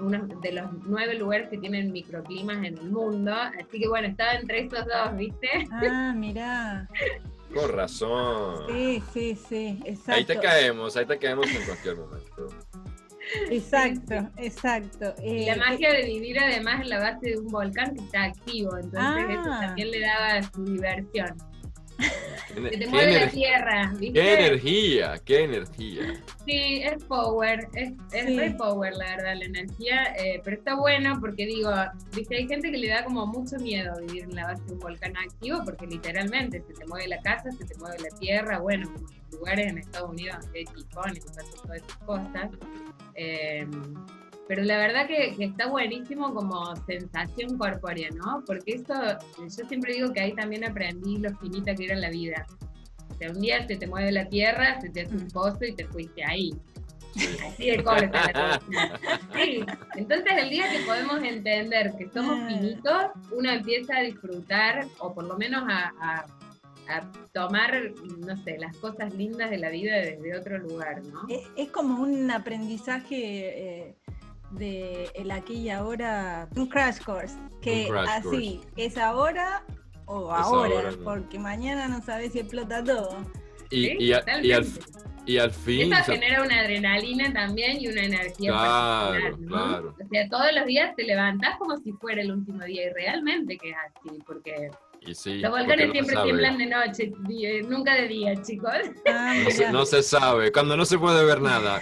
uno 0.00 0.26
de 0.40 0.52
los 0.52 0.70
nueve 0.86 1.14
lugares 1.14 1.48
que 1.48 1.58
tienen 1.58 1.92
microclimas 1.92 2.58
en 2.58 2.78
el 2.78 2.90
mundo. 2.90 3.32
Así 3.32 3.80
que 3.80 3.88
bueno, 3.88 4.08
estaba 4.08 4.34
entre 4.34 4.60
estos 4.60 4.84
dos, 4.84 5.16
¿viste? 5.16 5.48
Ah, 5.72 6.12
mirá. 6.16 6.88
Con 7.54 7.70
razón. 7.70 8.66
Sí, 8.68 9.02
sí, 9.12 9.38
sí, 9.48 9.80
exacto. 9.84 10.12
Ahí 10.12 10.24
te 10.24 10.38
caemos, 10.38 10.96
ahí 10.96 11.06
te 11.06 11.18
caemos 11.18 11.46
en 11.54 11.64
cualquier 11.64 11.96
momento. 11.96 12.48
Exacto, 13.50 14.14
exacto. 14.36 15.14
la 15.18 15.24
eh, 15.24 15.56
magia 15.56 15.92
de 15.92 16.04
vivir 16.04 16.38
además 16.38 16.82
en 16.82 16.90
la 16.90 16.98
base 17.00 17.30
de 17.30 17.38
un 17.38 17.48
volcán 17.48 17.94
que 17.94 18.02
está 18.02 18.24
activo, 18.24 18.76
entonces 18.76 19.24
eso 19.30 19.50
ah. 19.50 19.60
también 19.62 19.90
le 19.90 20.00
daba 20.00 20.42
su 20.42 20.64
diversión. 20.64 21.36
Se 22.54 22.78
te 22.78 22.86
mueve 22.86 23.12
la 23.12 23.28
tierra, 23.28 23.92
¿viste? 23.98 24.12
Qué 24.12 24.34
energía, 24.34 25.20
qué 25.24 25.44
energía. 25.44 26.14
Sí, 26.46 26.82
es 26.82 27.02
power, 27.04 27.68
es, 27.74 27.92
es 28.12 28.54
power 28.54 28.94
la 28.94 29.16
verdad, 29.16 29.34
la 29.36 29.44
energía, 29.44 30.14
eh, 30.16 30.40
pero 30.44 30.56
está 30.56 30.76
bueno 30.76 31.18
porque 31.20 31.46
digo, 31.46 31.70
viste, 32.14 32.36
hay 32.36 32.46
gente 32.46 32.70
que 32.70 32.78
le 32.78 32.88
da 32.88 33.04
como 33.04 33.26
mucho 33.26 33.56
miedo 33.56 33.98
vivir 34.00 34.24
en 34.24 34.36
la 34.36 34.46
base 34.46 34.62
de 34.66 34.72
un 34.74 34.78
volcán 34.78 35.16
activo 35.16 35.62
porque 35.64 35.86
literalmente 35.86 36.62
se 36.66 36.74
te 36.74 36.86
mueve 36.86 37.08
la 37.08 37.20
casa, 37.22 37.50
se 37.50 37.64
te 37.64 37.74
mueve 37.76 37.96
la 37.98 38.18
tierra, 38.18 38.58
bueno, 38.58 38.88
como 38.92 39.08
en 39.08 39.38
lugares 39.38 39.66
en 39.68 39.78
Estados 39.78 40.10
Unidos 40.10 40.38
donde 40.42 40.58
hay 40.60 40.64
tifones 40.66 41.16
y 41.16 41.20
todas 41.20 41.78
esas 41.78 41.96
cosas. 41.98 42.50
Eh, 43.16 43.66
pero 44.46 44.62
la 44.62 44.76
verdad 44.76 45.06
que, 45.06 45.34
está 45.38 45.68
buenísimo 45.68 46.34
como 46.34 46.76
sensación 46.86 47.56
corpórea, 47.56 48.10
¿no? 48.10 48.42
Porque 48.46 48.72
esto, 48.72 48.94
yo 49.38 49.66
siempre 49.66 49.94
digo 49.94 50.12
que 50.12 50.20
ahí 50.20 50.34
también 50.34 50.64
aprendí 50.64 51.18
lo 51.18 51.34
finita 51.38 51.74
que 51.74 51.86
era 51.86 51.96
la 51.96 52.10
vida. 52.10 52.46
O 53.10 53.14
sea, 53.14 53.30
un 53.30 53.40
día 53.40 53.66
se 53.66 53.76
te 53.76 53.86
mueve 53.86 54.12
la 54.12 54.28
tierra, 54.28 54.80
se 54.80 54.90
te 54.90 55.02
hace 55.02 55.14
un 55.14 55.28
pozo 55.28 55.64
y 55.64 55.74
te 55.74 55.86
fuiste 55.86 56.24
ahí. 56.24 56.52
Así 57.46 57.70
de 57.70 57.82
corta 57.82 58.32
la 58.32 58.60
Sí, 59.34 59.64
entonces 59.94 60.32
el 60.36 60.50
día 60.50 60.68
que 60.70 60.80
podemos 60.80 61.22
entender 61.22 61.94
que 61.96 62.10
somos 62.10 62.38
ah. 62.42 62.48
finitos, 62.48 63.04
uno 63.30 63.50
empieza 63.50 63.98
a 63.98 64.02
disfrutar, 64.02 64.86
o 64.98 65.14
por 65.14 65.24
lo 65.24 65.38
menos 65.38 65.64
a, 65.68 66.26
tomar, 67.32 67.92
no 68.18 68.36
sé, 68.44 68.58
las 68.58 68.76
cosas 68.76 69.14
lindas 69.14 69.48
de 69.48 69.56
la 69.56 69.70
vida 69.70 69.96
desde 69.96 70.36
otro 70.36 70.58
lugar, 70.58 71.02
¿no? 71.06 71.22
Es, 71.56 71.70
como 71.70 72.02
un 72.02 72.30
aprendizaje 72.30 73.86
eh, 73.86 73.94
de 74.54 75.10
el 75.14 75.30
aquí 75.30 75.54
y 75.54 75.70
ahora, 75.70 76.48
un 76.56 76.68
crash 76.68 76.98
course, 77.00 77.36
que 77.60 77.90
así 78.08 78.60
es 78.76 78.96
ahora 78.96 79.64
o 80.06 80.30
ahora, 80.30 80.92
porque 81.02 81.38
mañana 81.38 81.88
no 81.88 82.02
sabes 82.02 82.32
si 82.32 82.40
explota 82.40 82.82
todo. 82.82 83.18
Y, 83.70 84.04
y, 84.04 84.12
al, 84.12 84.24
y 85.26 85.38
al 85.38 85.50
fin... 85.50 85.92
Eso 85.92 86.12
genera 86.12 86.42
una 86.42 86.60
adrenalina 86.60 87.32
también 87.32 87.80
y 87.80 87.88
una 87.88 88.04
energía. 88.04 88.50
Claro, 88.52 89.38
claro. 89.48 89.96
O 90.00 90.08
sea, 90.08 90.28
todos 90.28 90.52
los 90.54 90.66
días 90.66 90.94
te 90.96 91.04
levantás 91.04 91.56
como 91.58 91.76
si 91.78 91.92
fuera 91.92 92.22
el 92.22 92.30
último 92.30 92.62
día 92.64 92.90
y 92.90 92.92
realmente 92.92 93.56
que 93.56 93.70
es 93.70 93.76
así, 93.86 94.18
porque... 94.26 94.70
los 95.00 95.50
volcanes 95.50 95.90
siempre 95.92 96.16
tiemblan 96.22 96.58
de 96.58 96.66
noche, 96.66 97.12
nunca 97.68 97.94
de 97.94 98.08
día, 98.08 98.42
chicos. 98.42 98.70
Ah, 99.06 99.34
no, 99.42 99.50
se, 99.50 99.72
no, 99.72 99.86
se, 99.86 100.02
sabe, 100.02 100.52
cuando 100.52 100.76
no 100.76 100.84
se 100.84 100.98
puede 100.98 101.24
ver 101.24 101.40
nada. 101.40 101.80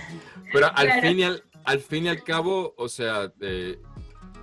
Pero 0.52 0.70
al 0.74 1.00
fin 1.00 1.18
y 1.18 1.24
al, 1.24 1.42
al 1.64 1.80
fin 1.80 2.06
y 2.06 2.08
al 2.08 2.22
cabo, 2.22 2.74
o 2.76 2.88
sea, 2.88 3.32
eh, 3.40 3.78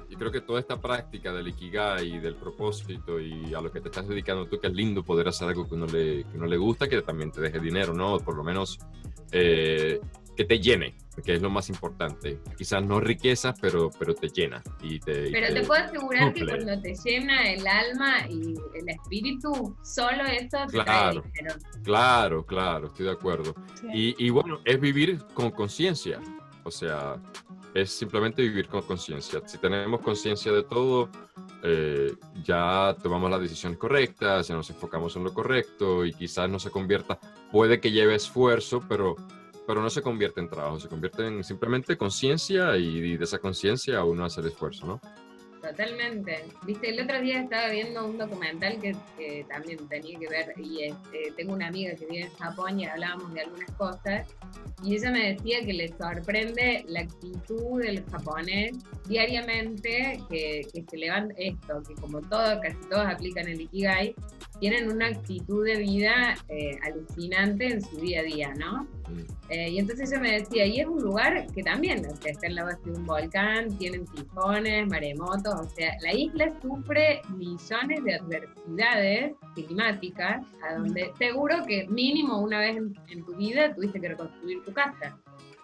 y 0.10 0.16
creo 0.16 0.32
que 0.32 0.42
toda 0.42 0.60
esta 0.60 0.82
práctica 0.82 1.32
del 1.32 1.50
ikigai 1.50 2.16
y 2.16 2.20
del 2.20 2.36
propósito 2.36 3.20
y 3.20 3.54
a 3.54 3.62
lo 3.62 3.72
que 3.72 3.80
te 3.80 3.90
estás 3.90 4.08
dedicando 4.08 4.48
tú, 4.48 4.60
que 4.60 4.68
es 4.68 4.74
lindo 4.74 5.04
poder 5.04 5.28
hacer 5.28 5.48
algo 5.48 5.70
que 5.70 5.76
no 5.76 5.86
le, 5.86 6.24
que 6.24 6.38
no 6.38 6.48
le 6.48 6.58
gusta, 6.58 6.88
que 6.88 7.02
también 7.02 7.32
te 7.32 7.42
deje 7.42 7.60
dinero, 7.60 7.94
¿no? 7.94 8.18
Por 8.20 8.36
lo 8.36 8.44
menos 8.44 8.80
eh, 9.32 10.00
que 10.36 10.46
te 10.46 10.60
llene, 10.60 10.96
que 11.24 11.36
es 11.36 11.42
lo 11.42 11.52
más 11.52 11.70
importante. 11.70 12.40
Quizás 12.58 12.84
no 12.84 13.00
riqueza, 13.00 13.54
pero, 13.62 13.92
pero 14.00 14.16
te 14.16 14.30
llena. 14.30 14.64
Y 14.82 15.00
te, 15.00 15.30
pero 15.32 15.54
te, 15.54 15.62
puedo 15.62 15.84
asegurar 15.84 16.34
que 16.34 16.46
cuando 16.46 16.82
te 16.82 16.96
llena 16.96 17.52
el 17.52 17.68
alma 17.68 18.26
y 18.30 18.56
el 18.74 18.90
espíritu, 18.90 19.76
solo 19.84 20.24
eso 20.24 20.58
te 20.66 20.82
claro, 20.82 21.24
Claro, 21.84 22.46
claro, 22.46 22.88
estoy 22.88 23.06
de 23.06 23.12
acuerdo. 23.12 23.54
Y, 23.94 24.16
y 24.26 24.30
bueno, 24.32 24.60
es 24.66 24.80
vivir 24.80 25.20
con 25.36 25.52
conciencia. 25.52 26.20
O 26.70 26.72
sea, 26.72 27.16
es 27.74 27.90
simplemente 27.90 28.44
vivir 28.44 28.68
con 28.68 28.84
conciencia. 28.84 29.42
Si 29.48 29.58
tenemos 29.58 30.02
conciencia 30.02 30.52
de 30.52 30.62
todo, 30.62 31.10
eh, 31.64 32.14
ya 32.44 32.96
tomamos 33.02 33.32
las 33.32 33.42
decisiones 33.42 33.80
correctas, 33.80 34.48
ya 34.48 34.56
nos 34.56 34.70
enfocamos 34.70 35.16
en 35.16 35.24
lo 35.24 35.34
correcto 35.34 36.06
y 36.06 36.14
quizás 36.14 36.48
no 36.48 36.60
se 36.60 36.70
convierta, 36.70 37.20
puede 37.52 37.80
que 37.80 37.90
lleve 37.90 38.14
esfuerzo, 38.14 38.84
pero, 38.88 39.16
pero 39.66 39.82
no 39.82 39.90
se 39.90 40.04
convierte 40.04 40.42
en 40.42 40.48
trabajo, 40.48 40.80
se 40.80 40.88
convierte 40.88 41.26
en 41.26 41.44
simplemente 41.44 41.98
conciencia 41.98 42.78
y, 42.78 43.18
de 43.18 43.24
esa 43.24 43.40
conciencia 43.40 44.04
uno 44.04 44.26
hace 44.26 44.42
el 44.42 44.48
esfuerzo, 44.48 44.86
¿no? 44.86 45.02
Totalmente. 45.62 46.46
Viste, 46.66 46.90
el 46.90 47.02
otro 47.02 47.20
día 47.22 47.42
estaba 47.42 47.70
viendo 47.70 48.06
un 48.06 48.18
documental 48.18 48.80
que, 48.80 48.96
también 49.50 49.88
tenía 49.90 50.18
que 50.18 50.28
ver, 50.28 50.54
y 50.58 50.84
este, 50.84 51.34
tengo 51.36 51.54
una 51.54 51.68
amiga 51.68 51.96
que 51.96 52.06
vive 52.06 52.24
en 52.24 52.34
Japón 52.36 52.80
y 52.80 52.86
hablábamos 52.86 53.34
de 53.34 53.42
algunas 53.42 53.72
cosas, 53.72 54.28
y 54.84 54.96
ella 54.96 55.12
me 55.12 55.34
decía 55.34 55.66
que 55.66 55.74
le 55.74 55.90
sorprende 55.90 56.86
la 56.88 57.02
actitud 57.02 57.82
del 57.82 58.06
japonés 58.06 58.78
diariamente, 59.08 60.22
que, 60.30 60.66
que 60.74 60.86
se 60.90 60.98
levanta 60.98 61.34
esto, 61.38 61.84
que 61.86 61.96
como 61.96 62.22
todo, 62.22 62.62
casi 62.62 62.78
todos 62.90 63.06
aplican 63.06 63.48
el 63.48 63.62
Ikigai, 63.62 64.16
tienen 64.60 64.92
una 64.92 65.08
actitud 65.08 65.66
de 65.66 65.78
vida 65.78 66.36
eh, 66.50 66.78
alucinante 66.84 67.68
en 67.68 67.82
su 67.82 67.98
día 67.98 68.22
a 68.22 68.24
día, 68.24 68.54
¿no? 68.56 68.84
Mm. 68.84 69.50
Eh, 69.50 69.70
y 69.72 69.80
entonces 69.80 70.12
ella 70.12 70.22
me 70.22 70.32
decía, 70.40 70.66
y 70.66 70.80
es 70.80 70.88
un 70.88 71.02
lugar 71.02 71.48
que 71.54 71.64
también, 71.64 72.06
o 72.06 72.16
sea, 72.16 72.32
está 72.32 72.48
en 72.48 72.56
la 72.56 72.66
base 72.66 72.82
de 72.86 72.92
un 72.92 73.06
volcán, 73.06 73.78
tienen 73.78 74.06
tifones, 74.06 74.88
maremotos, 74.88 75.54
o 75.56 75.70
sea, 75.70 75.96
la 76.02 76.14
isla 76.14 76.50
sufre 76.62 77.22
millones 77.36 78.04
de 78.04 78.16
adversidades 78.16 79.34
climáticas, 79.56 80.46
a 80.68 80.76
donde 80.76 81.12
seguro 81.18 81.64
que 81.68 81.88
mínimo 81.88 82.40
una 82.40 82.60
vez 82.60 82.78
en 83.08 83.26
tu 83.26 83.36
vida 83.36 83.74
tuviste 83.74 84.00
que 84.00 84.10
reconstruir 84.10 84.64
tu 84.64 84.74
casa 84.74 85.18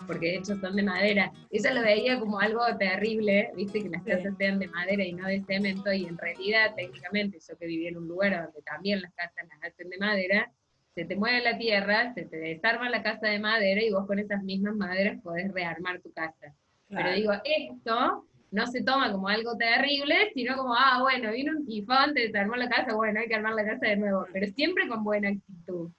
porque 0.05 0.27
de 0.27 0.35
hecho 0.37 0.55
son 0.57 0.75
de 0.75 0.83
madera. 0.83 1.31
Ella 1.49 1.73
lo 1.73 1.81
veía 1.81 2.19
como 2.19 2.39
algo 2.39 2.61
terrible, 2.77 3.51
viste, 3.55 3.83
que 3.83 3.89
las 3.89 4.03
casas 4.03 4.35
sean 4.37 4.59
de 4.59 4.67
madera 4.67 5.03
y 5.03 5.13
no 5.13 5.27
de 5.27 5.43
cemento, 5.43 5.91
y 5.91 6.05
en 6.05 6.17
realidad, 6.17 6.73
técnicamente, 6.75 7.39
yo 7.47 7.57
que 7.57 7.65
viví 7.65 7.87
en 7.87 7.97
un 7.97 8.07
lugar 8.07 8.45
donde 8.45 8.61
también 8.61 9.01
las 9.01 9.13
casas 9.13 9.47
las 9.49 9.71
hacen 9.71 9.89
de 9.89 9.97
madera, 9.97 10.51
se 10.95 11.03
te 11.03 11.15
mueve 11.15 11.41
la 11.41 11.57
tierra, 11.57 12.13
se 12.13 12.23
te 12.23 12.37
desarma 12.37 12.89
la 12.89 13.03
casa 13.03 13.27
de 13.27 13.39
madera 13.39 13.83
y 13.83 13.91
vos 13.91 14.07
con 14.07 14.17
esas 14.17 14.41
mismas 14.43 14.75
maderas 14.75 15.21
podés 15.21 15.51
rearmar 15.51 16.01
tu 16.01 16.11
casa. 16.13 16.55
Pero 16.87 17.11
digo, 17.11 17.33
esto 17.43 18.25
no 18.51 18.67
se 18.67 18.81
toma 18.83 19.11
como 19.11 19.27
algo 19.27 19.57
terrible, 19.57 20.31
sino 20.33 20.55
como, 20.55 20.73
ah, 20.73 20.99
bueno, 21.01 21.31
vino 21.33 21.51
un 21.57 21.65
tifón, 21.65 22.13
te 22.13 22.27
desarmó 22.27 22.55
la 22.55 22.69
casa, 22.69 22.95
bueno, 22.95 23.19
hay 23.19 23.27
que 23.27 23.35
armar 23.35 23.53
la 23.53 23.65
casa 23.65 23.87
de 23.87 23.97
nuevo, 23.97 24.25
pero 24.31 24.47
siempre 24.47 24.87
con 24.87 25.03
buena 25.03 25.29
actitud. 25.29 25.91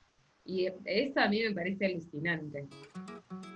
Y 0.44 0.66
eso 0.84 1.20
a 1.20 1.28
mí 1.28 1.42
me 1.42 1.52
parece 1.52 1.86
alucinante. 1.86 2.66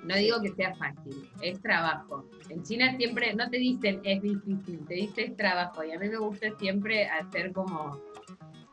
No 0.05 0.17
digo 0.17 0.41
que 0.41 0.53
sea 0.53 0.75
fácil, 0.75 1.29
es 1.43 1.61
trabajo. 1.61 2.29
En 2.49 2.63
China 2.63 2.97
siempre 2.97 3.35
no 3.35 3.49
te 3.51 3.59
dicen 3.59 4.01
es 4.05 4.23
difícil, 4.23 4.87
te 4.87 4.95
dicen 4.95 5.33
es 5.33 5.37
trabajo. 5.37 5.85
Y 5.85 5.93
a 5.93 5.99
mí 5.99 6.09
me 6.09 6.17
gusta 6.17 6.49
siempre 6.59 7.07
hacer 7.07 7.53
como 7.53 8.01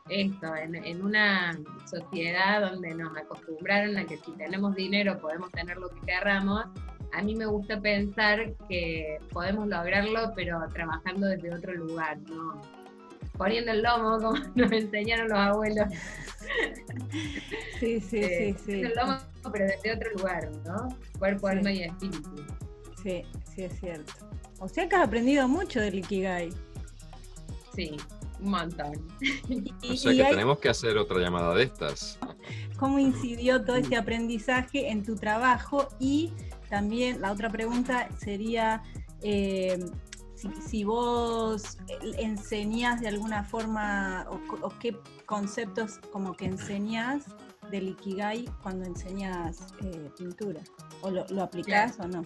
esto, 0.08 0.54
en, 0.56 1.02
una 1.02 1.58
sociedad 1.84 2.62
donde 2.70 2.94
nos 2.94 3.16
acostumbraron 3.16 3.96
a 3.98 4.06
que 4.06 4.16
si 4.16 4.32
tenemos 4.32 4.74
dinero 4.74 5.18
podemos 5.20 5.50
tener 5.52 5.76
lo 5.76 5.90
que 5.90 6.00
querramos, 6.00 6.64
a 7.12 7.22
mí 7.22 7.34
me 7.34 7.46
gusta 7.46 7.80
pensar 7.80 8.54
que 8.68 9.18
podemos 9.32 9.66
lograrlo, 9.66 10.32
pero 10.34 10.60
trabajando 10.72 11.26
desde 11.26 11.54
otro 11.54 11.72
lugar, 11.74 12.18
¿no? 12.28 12.60
Poniendo 13.36 13.72
el 13.72 13.82
lomo, 13.82 14.18
como 14.18 14.32
nos 14.54 14.72
enseñaron 14.72 15.28
los 15.28 15.38
abuelos. 15.38 15.86
Sí, 17.78 18.00
sí, 18.00 18.18
eh, 18.18 18.54
sí, 18.58 18.64
sí. 18.64 18.80
El 18.82 18.94
lomo, 18.94 19.18
pero 19.52 19.66
desde 19.66 19.94
otro 19.94 20.10
lugar, 20.12 20.50
¿no? 20.64 20.88
Cuerpo, 21.18 21.48
alma 21.48 21.70
y 21.72 21.82
espíritu. 21.82 22.30
Sí, 23.02 23.22
sí, 23.54 23.64
es 23.64 23.80
cierto. 23.80 24.12
O 24.58 24.68
sea 24.68 24.88
que 24.88 24.96
has 24.96 25.06
aprendido 25.06 25.46
mucho 25.48 25.80
del 25.80 25.96
Ikigai. 26.00 26.50
Sí, 27.74 27.96
un 28.40 28.50
montón. 28.50 28.92
o 29.90 29.96
sea 29.96 30.12
que 30.12 30.24
tenemos 30.30 30.58
que 30.58 30.68
hacer 30.68 30.96
otra 30.96 31.18
llamada 31.18 31.54
de 31.54 31.64
estas. 31.64 32.18
¿Cómo 32.76 32.98
incidió 32.98 33.64
todo 33.64 33.76
este 33.76 33.96
aprendizaje 33.96 34.90
en 34.90 35.04
tu 35.04 35.16
trabajo? 35.16 35.88
Y 35.98 36.32
también 36.68 37.20
la 37.20 37.32
otra 37.32 37.50
pregunta 37.50 38.08
sería 38.18 38.82
eh, 39.22 39.78
si, 40.66 40.84
vos 40.84 41.78
enseñás 42.18 43.00
de 43.00 43.08
alguna 43.08 43.42
forma 43.44 44.26
o, 44.30 44.68
qué 44.78 44.96
conceptos 45.26 45.98
como 46.12 46.34
que 46.34 46.44
enseñás 46.44 47.24
del 47.70 47.88
Ikigai 47.88 48.44
cuando 48.62 48.86
enseñas 48.86 49.74
eh, 49.82 50.10
pintura. 50.16 50.60
¿O 51.02 51.10
lo, 51.10 51.26
lo 51.28 51.42
aplicás 51.42 51.98
o 52.00 52.08
no? 52.08 52.24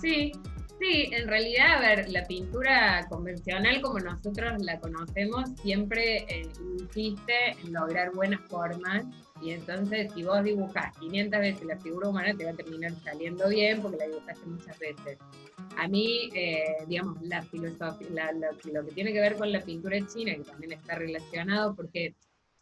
Sí, 0.00 0.32
Sí, 0.80 1.08
en 1.12 1.28
realidad, 1.28 1.76
a 1.76 1.80
ver, 1.80 2.08
la 2.10 2.24
pintura 2.24 3.06
convencional 3.08 3.80
como 3.80 4.00
nosotros 4.00 4.60
la 4.60 4.80
conocemos 4.80 5.50
siempre 5.62 6.26
eh, 6.28 6.48
insiste 6.78 7.32
en 7.62 7.72
lograr 7.72 8.12
buenas 8.12 8.40
formas 8.48 9.04
y 9.40 9.52
entonces 9.52 10.12
si 10.12 10.24
vos 10.24 10.42
dibujás 10.42 10.96
500 10.98 11.40
veces 11.40 11.64
la 11.64 11.78
figura 11.78 12.08
humana 12.08 12.34
te 12.36 12.44
va 12.44 12.50
a 12.50 12.54
terminar 12.54 12.92
saliendo 13.04 13.48
bien 13.48 13.80
porque 13.80 13.98
la 13.98 14.06
dibujaste 14.06 14.46
muchas 14.46 14.78
veces. 14.78 15.18
A 15.76 15.86
mí, 15.86 16.28
eh, 16.34 16.64
digamos, 16.88 17.22
la 17.22 17.42
filosofía, 17.42 18.32
lo 18.32 18.84
que 18.84 18.92
tiene 18.92 19.12
que 19.12 19.20
ver 19.20 19.36
con 19.36 19.52
la 19.52 19.60
pintura 19.60 20.04
china, 20.06 20.34
que 20.34 20.42
también 20.42 20.72
está 20.72 20.96
relacionado 20.96 21.74
porque 21.76 22.14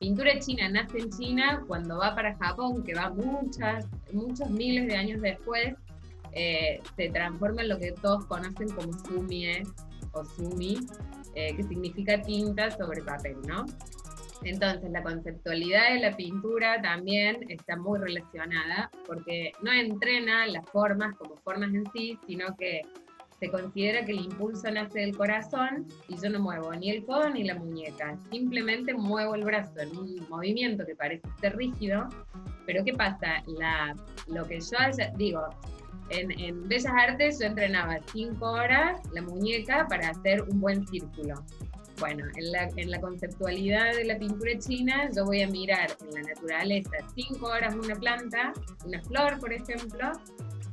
pintura 0.02 0.36
china 0.40 0.68
nace 0.68 0.98
en 0.98 1.10
China 1.10 1.62
cuando 1.68 1.98
va 1.98 2.12
para 2.12 2.36
Japón, 2.36 2.82
que 2.82 2.92
va 2.92 3.10
muchas, 3.10 3.86
muchos 4.12 4.50
miles 4.50 4.88
de 4.88 4.96
años 4.96 5.20
después, 5.20 5.74
eh, 6.32 6.80
se 6.96 7.08
transforma 7.10 7.62
en 7.62 7.68
lo 7.68 7.78
que 7.78 7.92
todos 7.92 8.26
conocen 8.26 8.68
como 8.70 8.92
sumie 9.04 9.62
o 10.10 10.24
sumi, 10.24 10.80
eh, 11.36 11.54
que 11.54 11.62
significa 11.62 12.20
tinta 12.20 12.72
sobre 12.72 13.00
papel, 13.02 13.36
¿no? 13.46 13.64
Entonces, 14.42 14.90
la 14.90 15.04
conceptualidad 15.04 15.92
de 15.92 16.00
la 16.00 16.16
pintura 16.16 16.82
también 16.82 17.48
está 17.48 17.76
muy 17.76 18.00
relacionada 18.00 18.90
porque 19.06 19.52
no 19.62 19.70
entrena 19.70 20.48
las 20.48 20.68
formas 20.70 21.14
como 21.16 21.36
formas 21.44 21.72
en 21.72 21.84
sí, 21.92 22.18
sino 22.26 22.56
que 22.56 22.82
se 23.42 23.50
considera 23.50 24.05
que 24.05 24.12
el 24.12 24.20
impulso 24.20 24.70
nace 24.70 25.00
del 25.00 25.16
corazón 25.16 25.88
y 26.07 26.16
yo 26.16 26.31
no 26.31 26.38
muevo 26.38 26.72
ni 26.76 26.90
el 26.90 27.05
codo 27.05 27.28
ni 27.28 27.42
la 27.42 27.57
muñeca, 27.57 28.16
simplemente 28.31 28.94
muevo 28.94 29.35
el 29.35 29.42
brazo 29.42 29.81
en 29.81 29.98
un 29.98 30.28
movimiento 30.28 30.87
que 30.87 30.94
parece 30.94 31.28
ser 31.40 31.57
rígido, 31.57 32.09
pero 32.66 32.85
¿qué 32.85 32.92
pasa? 32.92 33.42
La, 33.59 33.96
lo 34.28 34.46
que 34.46 34.61
yo 34.61 34.78
digo, 35.16 35.42
en, 36.11 36.31
en 36.38 36.68
Bellas 36.68 36.92
Artes 36.96 37.40
yo 37.40 37.46
entrenaba 37.46 37.98
cinco 38.12 38.48
horas 38.52 39.00
la 39.12 39.22
muñeca 39.22 39.88
para 39.88 40.11
hacer 40.11 40.42
un 40.42 40.61
buen 40.61 40.87
círculo. 40.87 41.44
Bueno, 41.98 42.24
en 42.37 42.52
la, 42.52 42.68
en 42.76 42.92
la, 42.92 43.00
conceptualidad 43.00 43.96
de 43.96 44.05
la 44.05 44.18
pintura 44.18 44.57
china, 44.57 45.11
yo 45.16 45.24
voy 45.24 45.42
a 45.42 45.48
mirar 45.48 45.88
en 46.00 46.14
la 46.14 46.22
naturaleza 46.28 46.92
cinco 47.16 47.46
horas 47.46 47.74
una 47.74 47.96
planta, 47.96 48.52
una 48.85 49.02
flor, 49.02 49.40
por 49.40 49.52
ejemplo, 49.52 50.12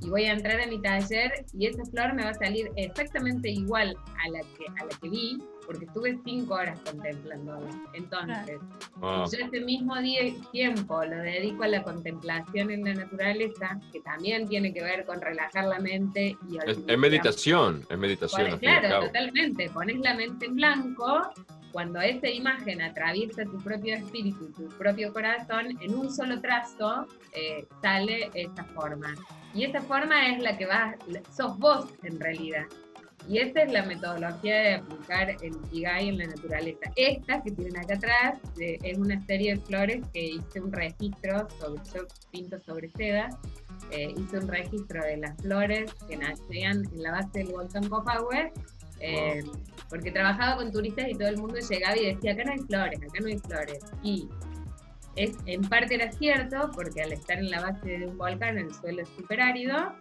y 0.01 0.09
voy 0.09 0.25
a 0.25 0.33
entrar 0.33 0.62
a 0.62 0.67
mi 0.67 0.81
taller 0.81 1.45
y 1.53 1.67
esa 1.67 1.83
flor 1.85 2.13
me 2.13 2.23
va 2.23 2.29
a 2.29 2.33
salir 2.33 2.71
exactamente 2.75 3.49
igual 3.49 3.95
a 4.23 4.29
la 4.29 4.39
que, 4.39 4.65
a 4.81 4.85
la 4.85 4.99
que 5.01 5.09
vi, 5.09 5.38
porque 5.65 5.85
estuve 5.85 6.17
cinco 6.23 6.55
horas 6.55 6.79
contemplándola. 6.81 7.69
Entonces, 7.93 8.59
yo 9.01 9.45
ese 9.45 9.59
mismo 9.62 9.95
día, 9.97 10.33
tiempo 10.51 11.03
lo 11.03 11.17
dedico 11.17 11.63
a 11.63 11.67
la 11.67 11.83
contemplación 11.83 12.71
en 12.71 12.85
la 12.85 12.93
naturaleza, 12.93 13.79
que 13.91 13.99
también 14.01 14.47
tiene 14.47 14.73
que 14.73 14.81
ver 14.81 15.05
con 15.05 15.21
relajar 15.21 15.65
la 15.65 15.79
mente 15.79 16.38
y 16.49 16.57
es, 16.65 16.97
meditación, 16.97 17.85
es 17.89 17.97
meditación. 17.97 18.57
claro, 18.57 19.05
totalmente. 19.07 19.69
Pones 19.69 19.99
la 19.99 20.15
mente 20.15 20.45
en 20.45 20.55
blanco 20.55 21.29
cuando 21.71 21.99
esa 22.01 22.27
imagen 22.27 22.82
atraviesa 22.82 23.43
tu 23.43 23.58
propio 23.58 23.95
espíritu, 23.95 24.51
tu 24.53 24.67
propio 24.69 25.13
corazón, 25.13 25.77
en 25.82 25.93
un 25.93 26.12
solo 26.12 26.41
trazo 26.41 27.08
eh, 27.34 27.65
sale 27.82 28.29
esa 28.34 28.63
forma. 28.63 29.13
Y 29.53 29.63
esa 29.63 29.82
forma 29.82 30.29
es 30.29 30.41
la 30.41 30.58
que 30.58 30.65
vas, 30.65 30.95
sos 31.36 31.58
vos 31.58 31.86
en 32.03 32.19
realidad. 32.19 32.65
Y 33.27 33.39
esta 33.39 33.63
es 33.63 33.71
la 33.71 33.84
metodología 33.84 34.55
de 34.55 34.73
aplicar 34.75 35.29
el 35.29 35.55
Ikigai 35.65 36.10
en 36.10 36.17
la 36.19 36.27
naturaleza. 36.27 36.91
Esta 36.95 37.43
que 37.43 37.51
tienen 37.51 37.77
acá 37.77 37.95
atrás 37.95 38.39
es 38.58 38.97
una 38.97 39.23
serie 39.25 39.55
de 39.55 39.62
flores 39.62 40.05
que 40.13 40.25
hice 40.25 40.62
un 40.62 40.71
registro 40.71 41.47
sobre, 41.60 41.82
yo 41.93 42.08
pinto 42.32 42.60
sobre 42.62 42.89
seda, 42.91 43.29
eh, 43.91 44.13
hice 44.17 44.38
un 44.38 44.47
registro 44.47 45.03
de 45.03 45.17
las 45.17 45.36
flores 45.41 45.93
que 46.08 46.17
nacían 46.17 46.86
en 46.91 47.03
la 47.03 47.12
base 47.12 47.39
del 47.39 47.47
volcán 47.49 47.88
Copahue, 47.89 48.51
eh, 48.99 49.43
porque 49.89 50.12
trabajaba 50.12 50.57
con 50.57 50.71
turistas 50.71 51.07
y 51.09 51.13
todo 51.13 51.27
el 51.27 51.38
mundo 51.38 51.57
llegaba 51.57 51.97
y 51.97 52.13
decía, 52.13 52.33
acá 52.33 52.43
no 52.43 52.51
hay 52.51 52.59
flores, 52.59 53.01
acá 53.01 53.19
no 53.19 53.27
hay 53.27 53.39
flores. 53.39 53.79
Y 54.03 54.27
es, 55.15 55.38
en 55.45 55.62
parte 55.62 55.95
era 55.95 56.12
cierto, 56.12 56.71
porque 56.73 57.01
al 57.01 57.12
estar 57.12 57.38
en 57.38 57.49
la 57.49 57.62
base 57.62 57.99
de 57.99 58.07
un 58.07 58.17
volcán 58.17 58.57
el 58.57 58.73
suelo 58.73 59.01
es 59.01 59.09
súper 59.09 59.41
árido, 59.41 59.93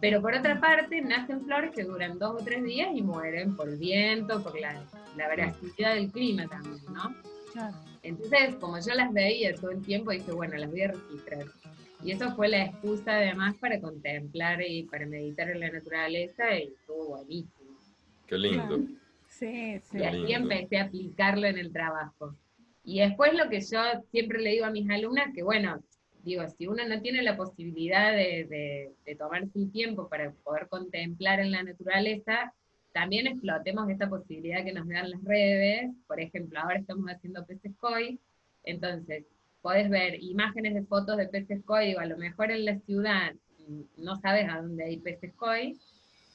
pero 0.00 0.20
por 0.20 0.34
otra 0.34 0.60
parte, 0.60 1.00
nacen 1.02 1.42
flores 1.42 1.72
que 1.74 1.84
duran 1.84 2.18
dos 2.18 2.40
o 2.40 2.44
tres 2.44 2.64
días 2.64 2.88
y 2.94 3.02
mueren 3.02 3.54
por 3.54 3.68
el 3.68 3.76
viento, 3.76 4.42
por 4.42 4.58
la, 4.58 4.82
la 5.16 5.28
veracidad 5.28 5.94
del 5.94 6.10
clima 6.10 6.46
también, 6.46 6.82
¿no? 6.92 7.14
Entonces, 8.02 8.54
como 8.56 8.78
yo 8.78 8.94
las 8.94 9.12
veía 9.12 9.54
todo 9.54 9.70
el 9.72 9.82
tiempo, 9.82 10.10
dije, 10.10 10.32
bueno, 10.32 10.56
las 10.56 10.70
voy 10.70 10.82
a 10.82 10.92
registrar. 10.92 11.44
Y 12.02 12.12
eso 12.12 12.34
fue 12.34 12.48
la 12.48 12.64
excusa 12.64 13.16
además 13.16 13.56
para 13.56 13.78
contemplar 13.78 14.62
y 14.62 14.84
para 14.84 15.04
meditar 15.06 15.50
en 15.50 15.60
la 15.60 15.70
naturaleza 15.70 16.56
y 16.56 16.68
estuvo 16.68 17.08
buenísimo. 17.08 17.59
Qué 18.30 18.38
lindo. 18.38 18.78
Sí, 19.26 19.80
sí. 19.80 19.98
Y 19.98 20.04
así 20.04 20.32
empecé 20.32 20.78
a 20.78 20.84
aplicarlo 20.84 21.48
en 21.48 21.58
el 21.58 21.72
trabajo. 21.72 22.36
Y 22.84 23.00
después 23.00 23.34
lo 23.34 23.50
que 23.50 23.60
yo 23.60 23.80
siempre 24.12 24.40
le 24.40 24.50
digo 24.50 24.66
a 24.66 24.70
mis 24.70 24.88
alumnas, 24.88 25.34
que 25.34 25.42
bueno, 25.42 25.82
digo, 26.22 26.46
si 26.48 26.68
uno 26.68 26.86
no 26.86 27.00
tiene 27.02 27.22
la 27.22 27.36
posibilidad 27.36 28.12
de, 28.12 28.94
de, 29.04 29.16
tomarse 29.16 29.58
un 29.58 29.72
tiempo 29.72 30.08
para 30.08 30.30
poder 30.44 30.68
contemplar 30.68 31.40
en 31.40 31.50
la 31.50 31.64
naturaleza, 31.64 32.54
también 32.92 33.26
explotemos 33.26 33.90
esta 33.90 34.08
posibilidad 34.08 34.64
que 34.64 34.72
nos 34.74 34.86
dan 34.86 35.10
las 35.10 35.24
redes. 35.24 35.90
Por 36.06 36.20
ejemplo, 36.20 36.60
ahora 36.60 36.78
estamos 36.78 37.10
haciendo 37.10 37.44
peces 37.44 37.72
koi, 37.78 38.20
entonces 38.62 39.24
podés 39.60 39.90
ver 39.90 40.22
imágenes 40.22 40.74
de 40.74 40.84
fotos 40.84 41.16
de 41.16 41.26
peces 41.26 41.64
koi, 41.64 41.88
digo, 41.88 42.00
a 42.00 42.06
lo 42.06 42.16
mejor 42.16 42.52
en 42.52 42.64
la 42.64 42.78
ciudad 42.78 43.34
no 43.96 44.16
sabes 44.20 44.48
a 44.48 44.62
dónde 44.62 44.84
hay 44.84 44.98
peces 44.98 45.32
koi, 45.34 45.76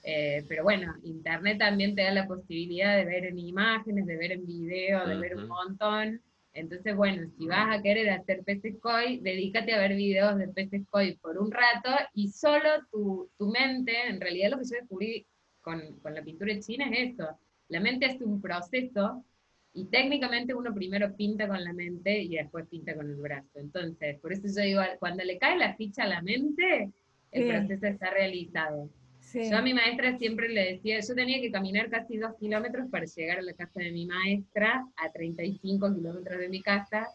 eh, 0.07 0.45
pero 0.47 0.61
bueno, 0.61 0.93
internet 1.01 1.57
también 1.57 1.95
te 1.95 2.03
da 2.03 2.11
la 2.11 2.27
posibilidad 2.27 2.95
de 2.95 3.05
ver 3.05 3.25
en 3.25 3.39
imágenes, 3.39 4.05
de 4.05 4.15
ver 4.15 4.33
en 4.33 4.45
video, 4.45 5.07
de 5.07 5.15
ver 5.17 5.35
un 5.35 5.47
montón. 5.47 6.21
Entonces, 6.53 6.95
bueno, 6.95 7.27
si 7.39 7.47
vas 7.47 7.75
a 7.75 7.81
querer 7.81 8.11
hacer 8.11 8.43
peces 8.43 8.75
koi, 8.79 9.19
dedícate 9.21 9.73
a 9.73 9.79
ver 9.79 9.95
videos 9.95 10.37
de 10.37 10.47
peces 10.49 10.83
koi 10.91 11.15
por 11.15 11.39
un 11.39 11.49
rato 11.49 11.89
y 12.13 12.29
solo 12.29 12.69
tu, 12.91 13.31
tu 13.39 13.47
mente, 13.47 13.93
en 14.07 14.21
realidad 14.21 14.51
lo 14.51 14.59
que 14.59 14.65
yo 14.65 14.77
descubrí 14.79 15.25
con, 15.61 15.81
con, 16.03 16.13
la 16.13 16.23
pintura 16.23 16.59
china 16.59 16.87
es 16.91 17.09
esto, 17.09 17.27
la 17.69 17.79
mente 17.79 18.05
hace 18.05 18.23
un 18.23 18.39
proceso 18.39 19.25
y 19.73 19.85
técnicamente 19.85 20.53
uno 20.53 20.71
primero 20.71 21.15
pinta 21.15 21.47
con 21.47 21.63
la 21.63 21.73
mente 21.73 22.21
y 22.21 22.35
después 22.35 22.67
pinta 22.67 22.95
con 22.95 23.09
el 23.09 23.15
brazo. 23.15 23.49
Entonces, 23.55 24.19
por 24.19 24.33
eso 24.33 24.43
yo 24.55 24.63
digo, 24.63 24.81
cuando 24.99 25.23
le 25.23 25.39
cae 25.39 25.57
la 25.57 25.75
ficha 25.75 26.03
a 26.03 26.07
la 26.07 26.21
mente, 26.21 26.91
el 27.31 27.47
proceso 27.47 27.87
está 27.87 28.11
realizado. 28.11 28.91
Yo 29.43 29.57
a 29.57 29.61
mi 29.61 29.73
maestra 29.73 30.17
siempre 30.17 30.47
le 30.47 30.73
decía, 30.73 30.99
yo 31.01 31.13
tenía 31.13 31.41
que 31.41 31.51
caminar 31.51 31.89
casi 31.89 32.17
dos 32.17 32.35
kilómetros 32.39 32.89
para 32.89 33.05
llegar 33.05 33.39
a 33.39 33.41
la 33.41 33.53
casa 33.53 33.81
de 33.81 33.91
mi 33.91 34.05
maestra, 34.05 34.87
a 34.95 35.11
35 35.11 35.93
kilómetros 35.93 36.39
de 36.39 36.47
mi 36.47 36.61
casa, 36.61 37.09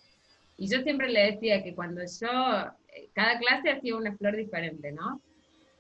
y 0.59 0.69
yo 0.69 0.83
siempre 0.83 1.09
le 1.09 1.33
decía 1.33 1.63
que 1.63 1.75
cuando 1.75 2.03
yo, 2.03 2.29
eh, 2.95 3.09
cada 3.15 3.39
clase 3.39 3.71
hacía 3.71 3.97
una 3.97 4.15
flor 4.17 4.37
diferente, 4.37 4.93
¿no? 4.93 5.23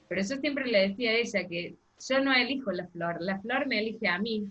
Pero 0.09 0.23
yo 0.23 0.37
siempre 0.39 0.67
le 0.67 0.89
decía 0.89 1.11
a 1.11 1.15
ella 1.15 1.47
que 1.47 1.77
yo 2.09 2.21
no 2.21 2.33
elijo 2.33 2.73
la 2.73 2.87
flor, 2.89 3.21
la 3.21 3.39
flor 3.41 3.67
me 3.67 3.79
elige 3.79 4.09
a 4.09 4.19
mí. 4.19 4.51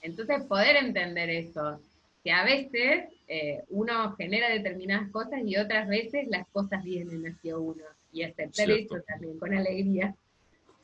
Entonces 0.00 0.44
poder 0.44 0.76
entender 0.76 1.28
eso, 1.28 1.78
que 2.24 2.32
a 2.32 2.44
veces 2.44 3.10
eh, 3.28 3.62
uno 3.68 4.14
genera 4.16 4.48
determinadas 4.48 5.10
cosas 5.10 5.42
y 5.44 5.56
otras 5.56 5.86
veces 5.86 6.26
las 6.28 6.48
cosas 6.48 6.82
vienen 6.82 7.26
hacia 7.26 7.58
uno, 7.58 7.84
y 8.12 8.22
aceptar 8.22 8.70
eso 8.70 8.96
también 9.06 9.38
con 9.38 9.54
alegría. 9.54 10.14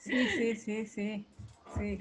Sí, 0.06 0.28
sí, 0.28 0.56
sí, 0.56 0.86
sí. 0.86 1.26
sí. 1.76 1.98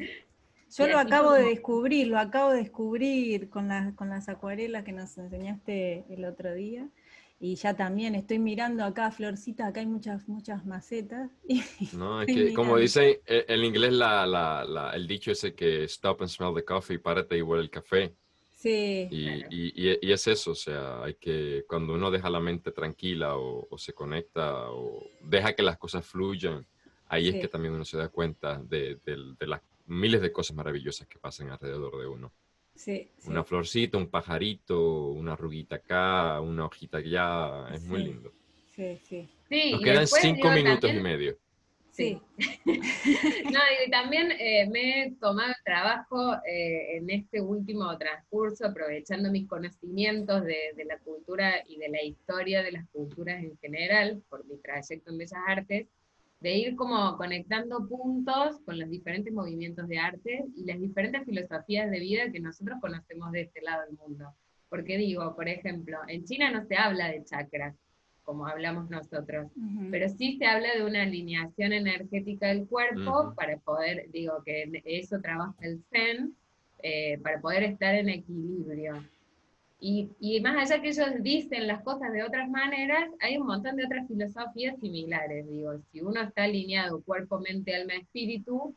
Yo 0.78 0.88
lo 0.88 1.00
acabo 1.00 1.32
de 1.32 1.44
descubrir, 1.44 2.08
lo 2.08 2.20
acabo 2.20 2.52
de 2.52 2.60
descubrir 2.60 3.50
con 3.50 3.68
las, 3.68 3.94
con 3.96 4.10
las 4.10 4.28
acuarelas 4.28 4.84
que 4.84 4.92
nos 4.92 5.18
enseñaste 5.18 6.04
el 6.10 6.26
otro 6.26 6.54
día. 6.54 6.90
y 7.40 7.56
ya 7.56 7.76
también 7.76 8.16
estoy 8.16 8.40
mirando 8.40 8.84
acá, 8.84 9.12
Florcita, 9.12 9.68
acá 9.68 9.80
hay 9.80 9.86
muchas, 9.86 10.28
muchas 10.28 10.66
macetas. 10.66 11.32
no, 11.94 12.22
es 12.22 12.28
que 12.28 12.54
como 12.54 12.78
dice 12.78 13.22
en 13.26 13.64
inglés 13.64 13.94
la, 13.94 14.26
la, 14.26 14.92
el 14.94 15.08
dicho 15.08 15.32
ese 15.32 15.54
que 15.54 15.86
stop 15.86 16.22
and 16.22 16.30
smell 16.30 16.54
the 16.54 16.64
coffee, 16.66 17.00
párate 17.00 17.38
y 17.38 17.42
huele 17.42 17.64
el 17.64 17.70
café. 17.70 18.14
Sí. 18.54 19.08
Y, 19.12 19.46
y, 19.50 20.00
y, 20.02 20.12
es 20.12 20.28
eso, 20.28 20.52
o 20.52 20.56
sea, 20.56 21.04
hay 21.04 21.14
que, 21.16 21.66
cuando 21.68 21.94
uno 21.94 22.10
deja 22.10 22.32
la 22.32 22.40
mente 22.40 22.72
tranquila 22.72 23.38
o, 23.38 23.78
se 23.78 23.94
conecta 23.94 24.72
o 24.72 25.04
deja 25.22 25.54
que 25.54 25.62
las 25.62 25.78
cosas 25.78 26.06
fluyan, 26.06 26.66
ahí 27.16 27.30
es 27.30 27.36
que 27.36 27.48
también 27.48 27.74
uno 27.74 27.86
se 27.86 27.98
da 27.98 28.10
cuenta 28.10 28.62
de, 28.62 29.00
de 29.06 29.48
las 29.48 29.62
miles 29.88 30.22
de 30.22 30.32
cosas 30.32 30.56
maravillosas 30.56 31.08
que 31.08 31.20
pasan 31.20 31.50
alrededor 31.50 32.00
de 32.00 32.08
uno. 32.08 32.32
Una 33.28 33.44
florcita, 33.44 33.98
un 33.98 34.08
pajarito, 34.08 35.08
una 35.08 35.36
ruguita 35.36 35.78
acá, 35.78 36.42
una 36.42 36.66
hojita 36.66 36.98
allá, 36.98 37.74
es 37.74 37.84
muy 37.84 38.04
lindo. 38.04 38.34
Sí, 38.76 39.00
sí. 39.08 39.30
Nos 39.72 39.82
quedan 39.82 40.08
cinco 40.08 40.52
minutos 40.52 40.92
y 40.92 41.00
medio. 41.00 41.38
Sí. 41.92 42.22
no, 42.66 43.60
y 43.86 43.90
también 43.90 44.30
eh, 44.38 44.68
me 44.70 45.04
he 45.04 45.12
tomado 45.14 45.48
el 45.52 45.64
trabajo 45.64 46.34
eh, 46.46 46.98
en 46.98 47.10
este 47.10 47.40
último 47.40 47.98
transcurso, 47.98 48.68
aprovechando 48.68 49.32
mis 49.32 49.48
conocimientos 49.48 50.44
de, 50.44 50.74
de, 50.76 50.84
la 50.84 51.00
cultura 51.00 51.64
y 51.66 51.78
de 51.78 51.88
la 51.88 52.04
historia 52.04 52.62
de 52.64 52.74
las 52.74 52.86
culturas 52.90 53.42
en 53.42 53.58
general, 53.60 54.22
por 54.30 54.46
mi 54.46 54.58
trayecto 54.58 55.10
en 55.10 55.18
Bellas 55.18 55.42
Artes, 55.48 55.88
de 56.40 56.58
ir 56.58 56.76
como 56.76 57.18
conectando 57.18 57.88
puntos 57.88 58.60
con 58.66 58.78
los 58.80 58.90
diferentes 58.90 59.34
movimientos 59.34 59.88
de 59.88 59.98
arte 59.98 60.46
y 60.56 60.66
las 60.66 60.80
diferentes 60.80 61.24
filosofías 61.26 61.90
de 61.90 62.00
vida 62.00 62.32
que 62.32 62.40
nosotros 62.40 62.78
conocemos 62.82 63.32
de 63.32 63.42
este 63.42 63.62
lado 63.62 63.86
del 63.86 63.98
mundo. 63.98 64.34
Porque 64.70 64.98
digo, 64.98 65.36
por 65.36 65.48
ejemplo, 65.48 65.98
en 66.08 66.26
China 66.26 66.52
no 66.52 66.66
se 66.66 66.76
habla 66.76 67.10
de 67.10 67.24
chakras, 67.24 67.76
como 68.24 68.48
hablamos 68.48 68.90
nosotros, 68.90 69.52
pero 69.92 70.10
sí 70.10 70.38
se 70.38 70.46
habla 70.46 70.74
de 70.76 70.84
una 70.84 71.04
alineación 71.04 71.74
energética 71.74 72.48
del 72.48 72.68
cuerpo 72.68 73.34
para 73.36 73.58
poder, 73.58 74.10
digo, 74.12 74.42
que 74.44 74.82
eso 74.84 75.22
trabaja 75.22 75.56
el 75.62 75.84
Zen, 75.92 76.36
eh, 76.82 77.20
para 77.20 77.40
poder 77.40 77.64
estar 77.64 77.96
en 77.96 78.10
equilibrio. 78.10 79.04
Y, 79.88 80.42
más 80.42 80.58
allá 80.58 80.82
que 80.82 80.90
ellos 80.90 81.08
dicen 81.22 81.68
las 81.68 81.84
cosas 81.84 82.12
de 82.12 82.24
otras 82.24 82.50
maneras, 82.50 83.08
hay 83.20 83.38
un 83.38 83.46
montón 83.46 83.76
de 83.76 83.86
otras 83.86 84.08
filosofías 84.08 84.80
similares. 84.80 85.48
Digo, 85.48 85.74
si 85.92 86.02
uno 86.02 86.22
está 86.22 86.46
alineado 86.46 87.04
cuerpo, 87.04 87.40
mente, 87.40 87.76
alma, 87.76 87.94
espíritu, 87.94 88.76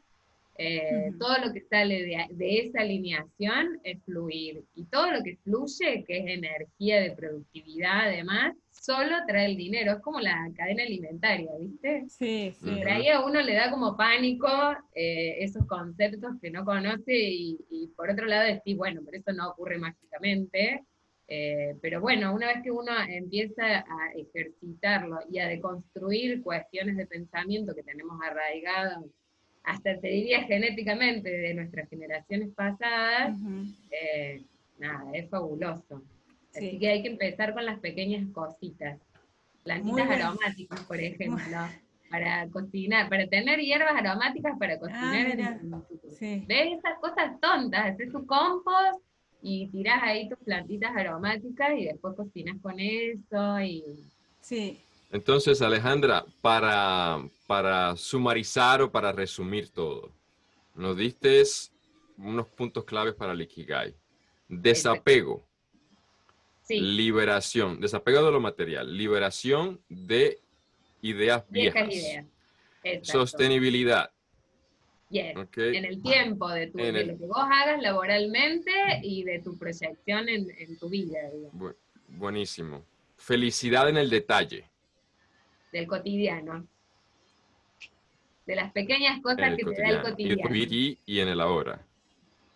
eh, 0.59 1.13
todo 1.19 1.39
lo 1.47 1.53
que 1.55 1.63
sale 1.63 2.27
de, 2.31 2.59
esa 2.59 2.81
alineación 2.81 3.81
es 3.85 4.03
fluir. 4.05 4.63
Y 4.75 4.85
todo 4.85 5.11
lo 5.13 5.23
que 5.23 5.39
fluye, 5.45 6.05
que 6.07 6.19
es 6.19 6.27
energía 6.27 7.01
de 7.01 7.13
productividad 7.13 8.09
además, 8.09 8.55
solo 8.71 9.17
trae 9.27 9.47
el 9.47 9.57
dinero. 9.57 9.93
Es 9.93 10.01
como 10.01 10.21
la 10.21 10.51
cadena 10.55 10.83
alimentaria, 10.83 11.51
¿viste? 11.59 12.05
Sí, 12.11 12.53
sí. 12.61 12.69
Y 12.69 12.83
ahí 12.83 13.09
a 13.09 13.25
uno 13.25 13.41
le 13.41 13.55
da 13.55 13.71
como 13.71 13.97
pánico 13.97 14.47
eh, 14.95 15.37
esos 15.43 15.67
conceptos 15.67 16.33
que 16.43 16.51
no 16.51 16.67
conoce 16.67 17.17
y, 17.17 17.59
y, 17.71 17.87
por 17.97 18.11
otro 18.11 18.27
lado 18.27 18.47
decir, 18.47 18.77
bueno, 18.77 19.01
pero 19.07 19.17
eso 19.17 19.33
no 19.33 19.49
ocurre 19.49 19.79
mágicamente. 19.79 20.85
Eh, 21.31 21.77
pero 21.83 22.01
bueno, 22.01 22.35
una 22.35 22.47
vez 22.47 22.63
que 22.63 22.71
uno 22.71 22.91
empieza 23.07 23.81
a 23.81 24.13
ejercitarlo 24.17 25.19
y 25.31 25.39
a 25.39 25.49
deconstruir 25.49 26.43
cuestiones 26.43 26.97
de 26.97 27.07
pensamiento 27.07 27.75
que 27.75 27.83
tenemos 27.83 28.19
arraigadas, 28.23 29.05
hasta 29.63 30.01
te 30.01 30.09
diría 30.09 30.45
genéticamente 30.45 31.29
de 31.29 31.53
nuestras 31.53 31.87
generaciones 31.91 32.49
pasadas, 32.55 33.39
eh, 33.91 34.43
nada, 34.79 35.05
es 35.13 35.29
fabuloso. 35.29 36.03
Así 36.57 36.79
que 36.79 36.89
hay 36.89 37.03
que 37.03 37.09
empezar 37.09 37.53
con 37.53 37.67
las 37.67 37.79
pequeñas 37.79 38.27
cositas. 38.33 38.99
Plantitas 39.65 40.09
aromáticas, 40.09 40.81
por 40.85 40.99
ejemplo, 40.99 41.45
para 42.11 42.49
cocinar, 42.49 43.11
para 43.11 43.27
tener 43.27 43.61
hierbas 43.61 43.93
aromáticas 43.95 44.59
para 44.59 44.75
ah, 44.75 44.79
cocinar. 44.79 45.61
¿Ves 46.47 46.79
esas 46.79 46.99
cosas 47.03 47.39
tontas? 47.39 47.93
Hacer 47.93 48.11
tu 48.11 48.25
compost 48.25 49.03
y 49.43 49.69
tiras 49.69 50.03
ahí 50.03 50.29
tus 50.29 50.39
plantitas 50.39 50.97
aromáticas 50.97 51.79
y 51.79 51.85
después 51.85 52.15
cocinas 52.17 52.57
con 52.61 52.79
eso 52.79 53.61
y... 53.61 53.85
Sí. 54.41 54.81
Entonces, 55.11 55.63
Alejandra, 55.63 56.25
para, 56.43 57.19
para 57.47 57.97
sumarizar 57.97 58.83
o 58.83 58.91
para 58.91 59.13
resumir 59.13 59.71
todo, 59.71 60.11
nos 60.75 60.97
diste 60.97 61.43
unos 62.19 62.47
puntos 62.49 62.85
claves 62.85 63.15
para 63.15 63.33
el 63.33 63.41
Ikigai. 63.41 63.95
Desapego. 64.49 65.45
Liberación. 66.69 67.81
Desapego 67.81 68.23
de 68.23 68.33
lo 68.33 68.41
material. 68.41 68.97
Liberación 68.97 69.81
de 69.89 70.39
ideas 71.01 71.45
viejas. 71.49 71.89
Sostenibilidad. 73.03 74.11
En 75.11 75.85
el 75.85 76.03
tiempo 76.03 76.49
de, 76.49 76.67
tu, 76.67 76.79
lo 76.79 76.85
que 77.19 77.27
vos 77.27 77.39
hagas 77.39 77.81
laboralmente 77.81 78.71
y 79.03 79.25
de 79.25 79.39
tu 79.39 79.57
proyección 79.57 80.29
en, 80.29 80.79
tu 80.79 80.89
vida. 80.89 81.19
buenísimo. 82.09 82.85
Felicidad 83.17 83.89
en 83.89 83.97
el 83.97 84.11
detalle. 84.11 84.69
Del 85.73 85.87
cotidiano. 85.87 86.67
De 88.47 88.55
las 88.55 88.73
pequeñas 88.73 89.21
cosas 89.23 89.57
que 89.57 89.65
te 89.65 89.83
da 89.83 89.89
el 89.89 90.03
cotidiano. 90.03 90.43
Y 90.45 90.53
vivir 90.53 90.99
y, 91.05 91.21
en 91.21 91.29
el 91.29 91.41
ahora. 91.41 91.85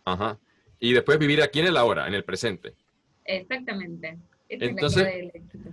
Ajá. 0.04 0.38
Y 0.78 0.92
después 0.92 1.18
vivir 1.18 1.42
aquí 1.42 1.60
en 1.60 1.66
el 1.66 1.76
ahora, 1.76 2.06
en 2.06 2.14
el 2.14 2.24
presente. 2.24 2.74
Exactamente. 3.24 4.18
Entonces, 4.48 5.32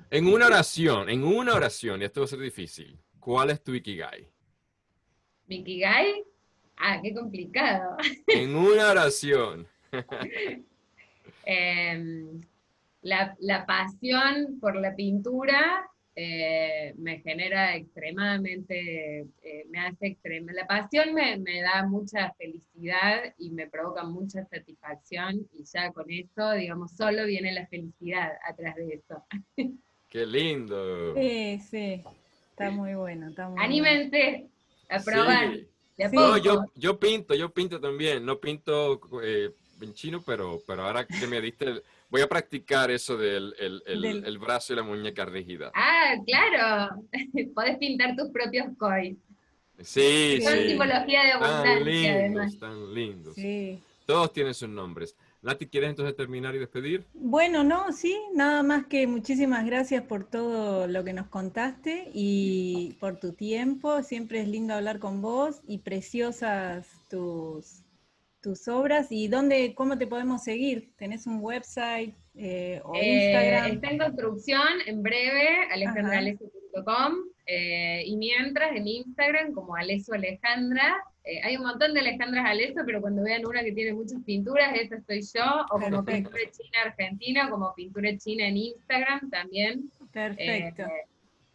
en 0.10 0.28
una 0.28 0.48
oración, 0.48 1.10
en 1.10 1.24
una 1.26 1.56
oración, 1.56 2.02
y 2.02 2.06
esto 2.06 2.22
va 2.22 2.26
a 2.26 2.30
ser 2.30 2.40
difícil, 2.40 2.98
¿cuál 3.20 3.50
es 3.50 3.62
tu 3.62 3.74
Ikigai? 3.74 4.26
¿Mi 5.48 5.58
Ikigai? 5.58 6.24
Ah, 6.80 7.00
qué 7.04 7.14
complicado. 7.14 7.98
En 8.28 8.56
una 8.56 8.90
oración. 8.90 9.68
Em, 11.52 12.42
la, 13.02 13.66
pasión 13.66 14.60
por 14.60 14.76
la 14.76 14.94
pintura 14.94 15.90
eh, 16.16 16.94
me 16.98 17.22
genera 17.22 17.76
extremadamente, 17.76 19.22
eh, 19.42 19.66
me 19.70 19.80
hace 19.80 20.08
extrema. 20.08 20.54
La 20.54 20.68
pasión 20.68 21.16
me, 21.16 21.62
da 21.62 21.88
mucha 21.88 22.32
felicidad 22.34 23.34
y 23.40 23.50
me 23.50 23.68
provoca 23.68 24.04
mucha 24.04 24.46
satisfacción 24.46 25.48
y 25.54 25.64
ya 25.64 25.92
con 25.92 26.06
eso, 26.12 26.52
digamos, 26.52 26.92
solo 26.92 27.26
viene 27.26 27.52
la 27.52 27.66
felicidad 27.66 28.34
atrás 28.48 28.76
de 28.76 28.94
eso. 28.94 29.24
Qué 30.10 30.26
lindo. 30.28 31.16
Sí, 31.16 31.60
sí, 31.68 32.04
está 32.52 32.70
muy 32.70 32.94
bueno. 32.94 33.30
Está 33.30 33.50
muy 33.50 33.60
Anímense 33.60 34.50
a 34.88 35.00
probar. 35.00 35.50
No, 36.12 36.38
yo, 36.38 36.66
yo 36.76 37.00
pinto, 37.00 37.36
yo 37.36 37.50
pinto 37.50 37.80
también. 37.80 38.26
No 38.26 38.40
pinto 38.40 39.02
eh, 39.24 39.52
en 39.82 39.94
chino, 39.94 40.22
pero, 40.26 40.62
pero 40.66 40.84
ahora 40.84 41.06
que 41.06 41.28
me 41.28 41.42
diste, 41.42 41.82
voy 42.10 42.22
a 42.22 42.28
practicar 42.28 42.92
eso 42.92 43.18
del 43.18 43.54
el, 43.58 44.38
brazo 44.38 44.74
y 44.74 44.76
la 44.78 44.84
muñeca 44.84 45.26
rígida. 45.26 45.72
Ah, 45.76 46.16
claro. 46.26 47.02
Puedes 47.54 47.78
pintar 47.78 48.16
tus 48.16 48.30
propios 48.30 48.68
koi. 48.78 49.18
Sí, 49.82 50.42
Son 50.44 50.54
sí. 50.54 50.70
simbología 50.70 51.24
de 51.24 51.32
abundancia, 51.32 51.74
tan 51.74 51.86
lindos, 51.86 52.16
además. 52.16 52.60
Tan 52.60 52.94
lindos. 52.94 53.36
Sí. 53.36 53.80
Todos 54.06 54.34
tienen 54.34 54.54
sus 54.54 54.68
nombres. 54.68 55.16
Nati, 55.42 55.68
¿quieres 55.68 55.92
entonces 55.92 56.18
terminar 56.18 56.54
y 56.54 56.60
despedir? 56.60 57.06
Bueno, 57.14 57.64
no, 57.64 57.94
sí, 57.94 58.20
nada 58.34 58.62
más 58.62 58.88
que 58.88 59.08
muchísimas 59.08 59.66
gracias 59.66 60.04
por 60.04 60.30
todo 60.30 60.86
lo 60.88 61.04
que 61.06 61.14
nos 61.14 61.28
contaste 61.28 62.10
y 62.14 62.98
por 63.00 63.20
tu 63.22 63.32
tiempo. 63.32 64.04
Siempre 64.04 64.42
es 64.42 64.50
lindo 64.50 64.74
hablar 64.74 65.00
con 65.00 65.22
vos 65.22 65.62
y 65.66 65.78
preciosas 65.78 66.88
tus, 67.10 67.84
tus 68.42 68.68
obras. 68.68 69.12
¿Y 69.12 69.30
dónde, 69.30 69.74
cómo 69.76 69.98
te 69.98 70.08
podemos 70.08 70.44
seguir? 70.44 70.92
¿Tenés 70.98 71.26
un 71.26 71.40
website 71.42 72.14
eh, 72.36 72.82
o 72.84 72.94
eh, 72.96 73.32
Instagram? 73.32 73.72
está 73.72 73.92
en 73.92 73.98
construcción, 73.98 74.68
en 74.88 75.02
breve, 75.02 75.72
alejandraleso.com. 75.72 77.14
Eh, 77.52 78.04
y 78.06 78.16
mientras 78.16 78.76
en 78.76 78.88
Instagram 78.88 79.54
como 79.54 79.76
Aleso 79.76 80.14
Alejandra 80.14 81.04
eh, 81.24 81.42
hay 81.44 81.58
un 81.58 81.64
montón 81.64 81.96
de 81.96 82.02
Alejandras 82.02 82.46
Aleso, 82.46 82.82
pero 82.86 83.02
cuando 83.02 83.24
vean 83.24 83.46
una 83.46 83.64
que 83.64 83.72
tiene 83.72 83.94
muchas 83.94 84.22
pinturas, 84.24 84.72
esa 84.76 85.02
soy 85.02 85.22
yo, 85.22 85.66
o 85.72 85.80
como 85.80 86.06
Pintura 86.06 86.44
China 86.52 86.78
Argentina, 86.86 87.50
como 87.50 87.74
Pintura 87.74 88.16
China 88.18 88.48
en 88.48 88.58
Instagram 88.58 89.30
también. 89.32 89.90
Perfecto. 90.12 90.84
Eh, 90.84 91.08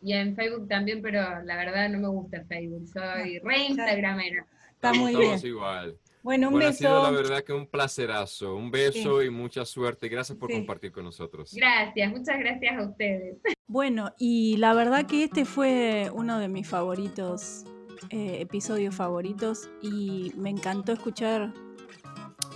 y 0.02 0.12
en 0.12 0.34
Facebook 0.34 0.68
también, 0.68 1.00
pero 1.00 1.42
la 1.44 1.56
verdad 1.56 1.88
no 1.88 1.98
me 1.98 2.08
gusta 2.08 2.44
Facebook, 2.44 2.88
soy 2.88 3.38
re 3.38 3.58
Instagramera. 3.68 4.46
Está 4.72 4.92
muy 4.92 5.16
bien. 5.16 5.38
igual. 5.44 5.96
Bueno, 6.24 6.48
un 6.48 6.58
beso. 6.58 6.68
Ha 6.68 6.72
sido 6.72 7.02
la 7.02 7.10
verdad 7.10 7.44
que 7.44 7.52
un 7.52 7.66
placerazo. 7.66 8.56
Un 8.56 8.70
beso 8.70 9.22
y 9.22 9.28
mucha 9.28 9.66
suerte. 9.66 10.08
Gracias 10.08 10.38
por 10.38 10.50
compartir 10.50 10.90
con 10.90 11.04
nosotros. 11.04 11.52
Gracias, 11.54 12.10
muchas 12.10 12.38
gracias 12.38 12.78
a 12.78 12.88
ustedes. 12.88 13.36
Bueno, 13.66 14.10
y 14.18 14.56
la 14.56 14.72
verdad 14.72 15.06
que 15.06 15.24
este 15.24 15.44
fue 15.44 16.10
uno 16.14 16.38
de 16.38 16.48
mis 16.48 16.66
favoritos 16.66 17.66
eh, 18.10 18.38
episodios 18.40 18.94
favoritos 18.94 19.68
y 19.82 20.32
me 20.36 20.48
encantó 20.50 20.92
escuchar 20.92 21.52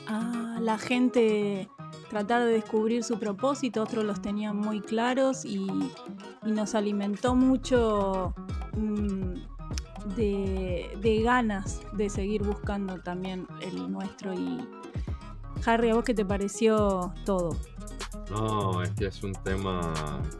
a 0.07 0.59
la 0.61 0.79
gente 0.79 1.69
tratar 2.09 2.45
de 2.45 2.53
descubrir 2.53 3.05
su 3.05 3.19
propósito, 3.19 3.83
otros 3.83 4.05
los 4.05 4.23
tenían 4.23 4.57
muy 4.57 4.81
claros 4.81 5.45
y, 5.45 5.67
nos 6.43 6.75
alimentó 6.75 7.35
mucho 7.35 8.35
mm, 8.75 9.58
de, 10.17 11.21
ganas 11.25 11.81
de 11.93 12.09
seguir 12.11 12.43
buscando 12.43 12.99
también 13.01 13.47
el 13.61 13.91
nuestro. 13.91 14.33
Y 14.35 14.59
Harry, 15.65 15.91
¿a 15.91 15.95
vos 15.95 16.05
qué 16.05 16.15
te 16.15 16.25
pareció 16.25 17.13
todo? 17.25 17.57
No, 18.31 18.83
es 18.83 18.91
que 18.91 19.07
es 19.07 19.23
un 19.23 19.33
tema 19.33 19.93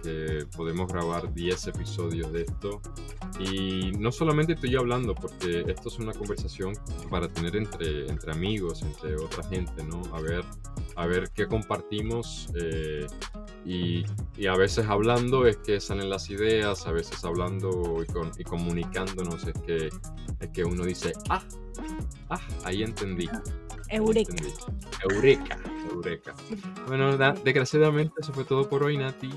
que 0.03 0.47
podemos 0.57 0.93
grabar 0.93 1.33
10 1.33 1.69
episodios 1.69 2.33
de 2.33 2.43
esto. 2.43 2.81
Y 3.39 3.93
no 3.93 4.11
solamente 4.11 4.55
estoy 4.55 4.77
hablando, 4.77 5.15
porque 5.15 5.65
esto 5.67 5.89
es 5.89 5.99
una 5.99 6.13
conversación 6.13 6.75
para 7.11 7.29
tener 7.29 7.57
entre, 7.57 8.09
entre 8.09 8.33
amigos, 8.33 8.83
entre 8.83 9.17
otra 9.17 9.43
gente, 9.45 9.85
¿no? 9.85 10.03
A 10.15 10.21
ver, 10.21 10.45
a 10.97 11.07
ver 11.07 11.31
qué 11.35 11.47
compartimos. 11.47 12.49
Eh, 12.61 13.07
y, 13.65 14.05
y, 14.37 14.47
a 14.47 14.55
veces 14.55 14.87
hablando 14.87 15.47
es 15.47 15.57
que 15.59 15.81
salen 15.81 16.09
las 16.09 16.31
ideas, 16.31 16.87
a 16.87 16.93
veces 16.93 17.25
hablando 17.25 18.03
y, 18.03 18.41
y 18.41 18.45
comunicándonos 18.45 19.47
es 19.47 19.55
que, 19.67 19.89
es 20.41 20.49
que 20.53 20.65
uno 20.65 20.85
dice, 20.85 21.13
ah, 21.29 21.43
ah, 22.31 22.41
ahí 22.65 22.83
entendí. 22.83 23.29
Eureka. 23.91 24.35
Eureka, 25.11 25.59
Eureka. 25.91 26.35
Bueno, 26.87 27.17
desgraciadamente 27.17 28.15
eso 28.21 28.33
fue 28.33 28.45
todo 28.45 28.69
por 28.69 28.85
hoy, 28.85 28.99
Nati. 28.99 29.31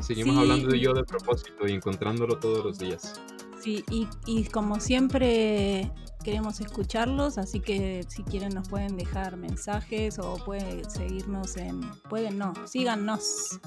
Seguimos 0.00 0.36
hablando 0.36 0.68
de 0.68 0.80
yo 0.80 0.92
de 0.92 1.04
propósito 1.04 1.66
y 1.66 1.72
encontrándolo 1.72 2.38
todos 2.38 2.64
los 2.64 2.78
días. 2.78 3.20
Sí, 3.60 3.84
y, 3.90 4.06
y 4.26 4.44
como 4.44 4.78
siempre 4.78 5.90
queremos 6.26 6.60
escucharlos, 6.60 7.38
así 7.38 7.60
que 7.60 8.04
si 8.08 8.24
quieren 8.24 8.52
nos 8.52 8.68
pueden 8.68 8.96
dejar 8.96 9.36
mensajes 9.36 10.18
o 10.18 10.34
pueden 10.44 10.90
seguirnos 10.90 11.56
en, 11.56 11.82
pueden 12.10 12.36
no, 12.36 12.52
síganos 12.66 13.60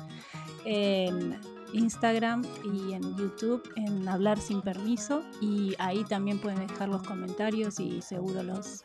en 0.66 1.40
Instagram 1.72 2.44
y 2.66 2.92
en 2.92 3.16
YouTube 3.16 3.64
en 3.78 4.06
Hablar 4.10 4.42
sin 4.42 4.62
Permiso 4.62 5.24
y 5.40 5.74
ahí 5.80 6.04
también 6.04 6.38
pueden 6.38 6.68
dejar 6.68 6.90
los 6.90 7.02
comentarios 7.04 7.80
y 7.80 8.02
seguro 8.02 8.44
los 8.44 8.84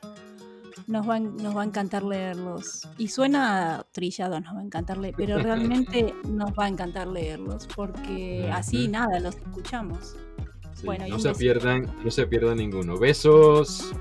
nos 0.87 1.09
va, 1.09 1.19
nos 1.19 1.57
va 1.57 1.63
a 1.63 1.65
encantar 1.65 2.05
leerlos. 2.05 2.89
Y 2.97 3.09
suena 3.09 3.85
trillado, 3.91 4.41
nos 4.41 4.55
va 4.55 4.61
a 4.61 4.65
encantar 4.65 4.99
leer, 4.99 5.15
pero 5.17 5.39
realmente 5.43 6.15
nos 6.29 6.53
va 6.53 6.67
a 6.67 6.69
encantar 6.69 7.09
leerlos, 7.09 7.67
porque 7.75 8.49
así 8.53 8.87
nada, 8.87 9.19
los 9.19 9.35
escuchamos. 9.35 10.15
Bueno, 10.85 11.07
no 11.09 11.19
se 11.19 11.33
pierdan, 11.35 11.95
no 12.05 12.11
se 12.11 12.27
pierdan 12.27 12.59
ninguno. 12.59 12.99
Besos. 12.99 13.93